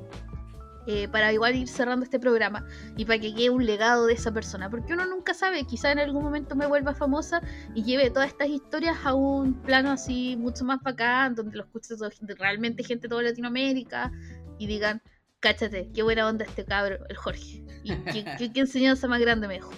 Eh, 0.87 1.07
para 1.07 1.33
igual 1.33 1.55
ir 1.55 1.69
cerrando 1.69 2.05
este 2.05 2.19
programa 2.19 2.67
y 2.97 3.05
para 3.05 3.21
que 3.21 3.33
quede 3.33 3.51
un 3.51 3.65
legado 3.65 4.07
de 4.07 4.15
esa 4.15 4.33
persona, 4.33 4.69
porque 4.69 4.93
uno 4.93 5.07
nunca 5.07 5.33
sabe, 5.33 5.65
quizá 5.65 5.93
en 5.93 6.01
algún 6.01 6.25
momento 6.25 6.57
me 6.57 6.67
vuelva 6.67 6.93
famosa 6.93 7.41
y 7.73 7.85
lleve 7.85 8.11
todas 8.11 8.31
estas 8.31 8.49
historias 8.49 8.97
a 9.05 9.15
un 9.15 9.55
plano 9.63 9.93
así 9.93 10.37
mucho 10.37 10.65
más 10.65 10.83
bacán, 10.83 11.37
donde 11.37 11.57
lo 11.57 11.63
escuche 11.63 11.95
realmente 12.37 12.83
gente 12.83 13.03
de 13.03 13.11
toda 13.11 13.23
Latinoamérica 13.23 14.11
y 14.59 14.67
digan, 14.67 15.01
cáchate, 15.39 15.89
qué 15.95 16.03
buena 16.03 16.27
onda 16.27 16.45
este 16.45 16.65
cabro, 16.65 16.99
el 17.09 17.17
Jorge, 17.17 17.63
y 17.85 17.95
qué, 18.13 18.25
enseñanza 18.61 19.07
más 19.07 19.21
grande 19.21 19.47
me 19.47 19.55
dejó. 19.55 19.71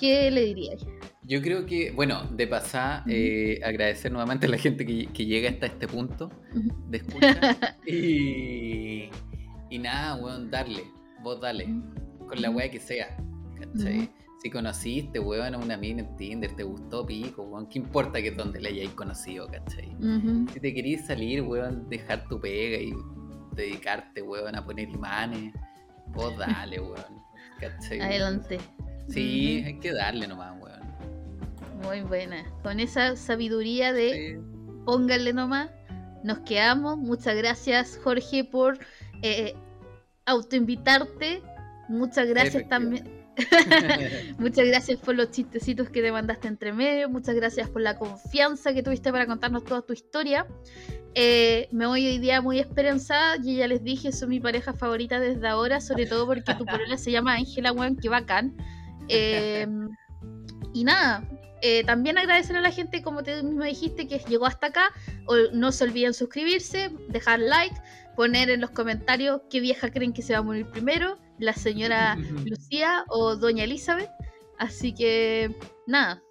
¿Qué 0.00 0.30
le 0.32 0.42
diría? 0.42 0.72
Yo 1.22 1.42
creo 1.42 1.64
que, 1.64 1.92
bueno, 1.92 2.24
de 2.32 2.46
pasar, 2.46 3.04
eh, 3.08 3.60
agradecer 3.64 4.10
nuevamente 4.10 4.46
a 4.46 4.48
la 4.48 4.58
gente 4.58 4.84
que, 4.84 5.26
llega 5.26 5.50
hasta 5.50 5.66
este 5.66 5.86
punto 5.86 6.30
de 6.88 6.98
escucha. 6.98 7.76
y, 7.86 9.10
y 9.70 9.78
nada, 9.78 10.16
weón, 10.16 10.50
darle, 10.50 10.84
vos 11.22 11.40
dale, 11.40 11.66
con 12.28 12.42
la 12.42 12.50
weá 12.50 12.70
que 12.70 12.80
sea, 12.80 13.16
¿cachai? 13.58 14.10
Si 14.42 14.50
conociste, 14.50 15.20
weón, 15.20 15.54
a 15.54 15.58
una 15.58 15.76
mina 15.76 16.00
en 16.00 16.16
Tinder, 16.16 16.54
te 16.56 16.64
gustó 16.64 17.06
pico, 17.06 17.42
weón, 17.42 17.68
¿qué 17.68 17.78
importa 17.78 18.20
que 18.20 18.28
es 18.28 18.36
donde 18.36 18.60
la 18.60 18.68
hayáis 18.68 18.90
conocido, 18.90 19.46
cachai? 19.46 19.96
Si 20.52 20.60
te 20.60 20.74
querís 20.74 21.06
salir, 21.06 21.42
weón, 21.42 21.88
dejar 21.88 22.26
tu 22.28 22.40
pega 22.40 22.78
y 22.78 22.92
dedicarte, 23.52 24.22
weón, 24.22 24.56
a 24.56 24.64
poner 24.64 24.88
imanes, 24.88 25.54
vos 26.08 26.36
dale, 26.36 26.80
weón, 26.80 27.22
¿cachai? 27.60 28.00
Adelante. 28.00 28.58
Sí, 29.08 29.62
hay 29.64 29.78
que 29.78 29.92
darle 29.92 30.26
nomás, 30.26 30.60
weón. 30.60 30.80
Muy 31.82 32.02
buena. 32.02 32.44
Con 32.62 32.80
esa 32.80 33.16
sabiduría 33.16 33.92
de 33.92 34.40
pónganle 34.84 35.32
nomás, 35.32 35.70
nos 36.24 36.40
quedamos. 36.40 36.98
Muchas 36.98 37.36
gracias, 37.36 37.98
Jorge, 38.02 38.44
por 38.44 38.78
eh, 39.22 39.54
autoinvitarte. 40.26 41.42
Muchas 41.88 42.28
gracias 42.28 42.68
también 42.68 43.20
muchas 44.38 44.66
gracias 44.66 44.98
por 44.98 45.14
los 45.14 45.30
chistecitos 45.30 45.88
que 45.90 46.02
te 46.02 46.12
mandaste 46.12 46.48
entre 46.48 46.72
medio. 46.72 47.08
Muchas 47.08 47.34
gracias 47.34 47.68
por 47.68 47.82
la 47.82 47.98
confianza 47.98 48.72
que 48.72 48.82
tuviste 48.82 49.10
para 49.10 49.26
contarnos 49.26 49.64
toda 49.64 49.82
tu 49.82 49.92
historia. 49.92 50.46
Eh, 51.14 51.68
me 51.72 51.86
voy 51.86 52.06
hoy 52.06 52.18
día 52.18 52.40
muy 52.40 52.58
esperanzada. 52.58 53.36
Y 53.42 53.56
ya 53.56 53.68
les 53.68 53.82
dije, 53.82 54.12
soy 54.12 54.28
mi 54.28 54.40
pareja 54.40 54.72
favorita 54.72 55.20
desde 55.20 55.46
ahora, 55.48 55.80
sobre 55.80 56.06
todo 56.06 56.26
porque 56.26 56.54
tu 56.54 56.64
pareja 56.64 56.96
se 56.96 57.10
llama 57.10 57.34
Ángela, 57.34 57.72
weón, 57.72 57.96
que 57.96 58.08
bacán. 58.08 58.56
Em, 59.12 59.88
y 60.72 60.84
nada, 60.84 61.28
eh, 61.62 61.84
también 61.84 62.18
agradecer 62.18 62.56
a 62.56 62.60
la 62.60 62.70
gente, 62.70 63.02
como 63.02 63.22
te 63.22 63.42
mismo 63.42 63.64
dijiste, 63.64 64.06
que 64.06 64.18
llegó 64.18 64.46
hasta 64.46 64.68
acá. 64.68 64.92
O 65.26 65.34
no 65.52 65.72
se 65.72 65.84
olviden 65.84 66.14
suscribirse, 66.14 66.90
dejar 67.08 67.40
like, 67.40 67.74
poner 68.16 68.50
en 68.50 68.60
los 68.60 68.70
comentarios 68.70 69.42
qué 69.50 69.60
vieja 69.60 69.90
creen 69.90 70.12
que 70.12 70.22
se 70.22 70.32
va 70.32 70.40
a 70.40 70.42
morir 70.42 70.66
primero 70.66 71.18
la 71.38 71.54
señora 71.54 72.16
Lucía 72.46 73.04
o 73.08 73.36
doña 73.36 73.64
Elizabeth. 73.64 74.10
Así 74.58 74.94
que 74.94 75.54
nada. 75.86 76.22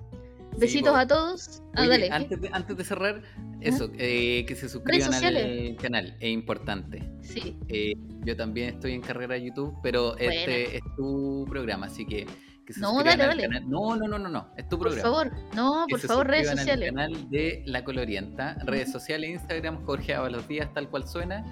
Besitos 0.58 0.96
a 0.96 1.08
todos. 1.08 1.64
Ah, 1.76 1.84
antes, 1.84 2.42
de, 2.42 2.50
antes, 2.52 2.78
de, 2.78 2.84
cerrar, 2.84 3.22
eso, 3.62 3.90
eh, 3.98 4.46
que 4.46 4.56
se 4.56 4.68
suscriban 4.68 5.14
al 5.14 5.78
canal, 5.78 6.18
es 6.20 6.30
importante. 6.30 7.10
Sí. 7.22 7.58
Eh, 7.70 7.94
yo 8.26 8.36
también 8.36 8.76
estoy 8.76 8.94
en 8.94 9.02
carrera 9.02 9.36
de 9.36 9.46
YouTube, 9.46 9.74
pero 9.82 10.18
este 10.18 10.78
es 10.78 10.84
tu 10.98 11.46
programa, 11.50 11.86
así 11.86 12.06
que 12.06 12.28
que 12.70 12.74
se 12.74 12.82
no, 12.82 13.04
dale, 13.04 13.26
dale. 13.26 13.42
Canal. 13.48 13.68
No, 13.68 13.96
no, 13.96 14.08
no, 14.08 14.20
no, 14.20 14.30
no, 14.30 14.48
es 14.56 14.70
tu 14.70 14.78
programa. 14.78 15.02
Por 15.02 15.12
favor, 15.12 15.56
no, 15.56 15.88
por 15.90 16.00
favor, 16.00 16.28
redes 16.28 16.52
sociales. 16.52 16.90
Al 16.90 16.96
canal 16.96 17.30
de 17.32 17.64
La 17.66 17.84
Colorienta, 17.84 18.58
redes 18.64 18.92
sociales, 18.92 19.32
Instagram, 19.32 19.84
Jorge 19.86 20.16
los 20.30 20.48
días, 20.48 20.72
tal 20.76 20.88
cual 20.88 21.08
suena. 21.08 21.44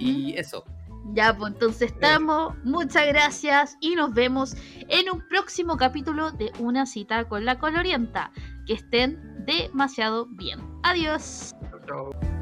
Y 0.00 0.34
eso, 0.36 0.64
ya, 1.12 1.32
pues 1.36 1.52
entonces 1.52 1.92
estamos. 1.92 2.56
Muchas 2.64 3.06
gracias 3.06 3.76
y 3.80 3.94
nos 3.94 4.12
vemos 4.14 4.56
en 4.88 5.12
un 5.12 5.22
próximo 5.28 5.76
capítulo 5.76 6.32
de 6.32 6.50
Una 6.58 6.86
cita 6.86 7.28
con 7.28 7.44
la 7.44 7.60
colorienta. 7.60 8.32
Que 8.66 8.72
estén 8.72 9.44
demasiado 9.46 10.26
bien. 10.26 10.58
Adiós. 10.82 11.54
Chau, 11.70 11.80
chau. 11.86 12.33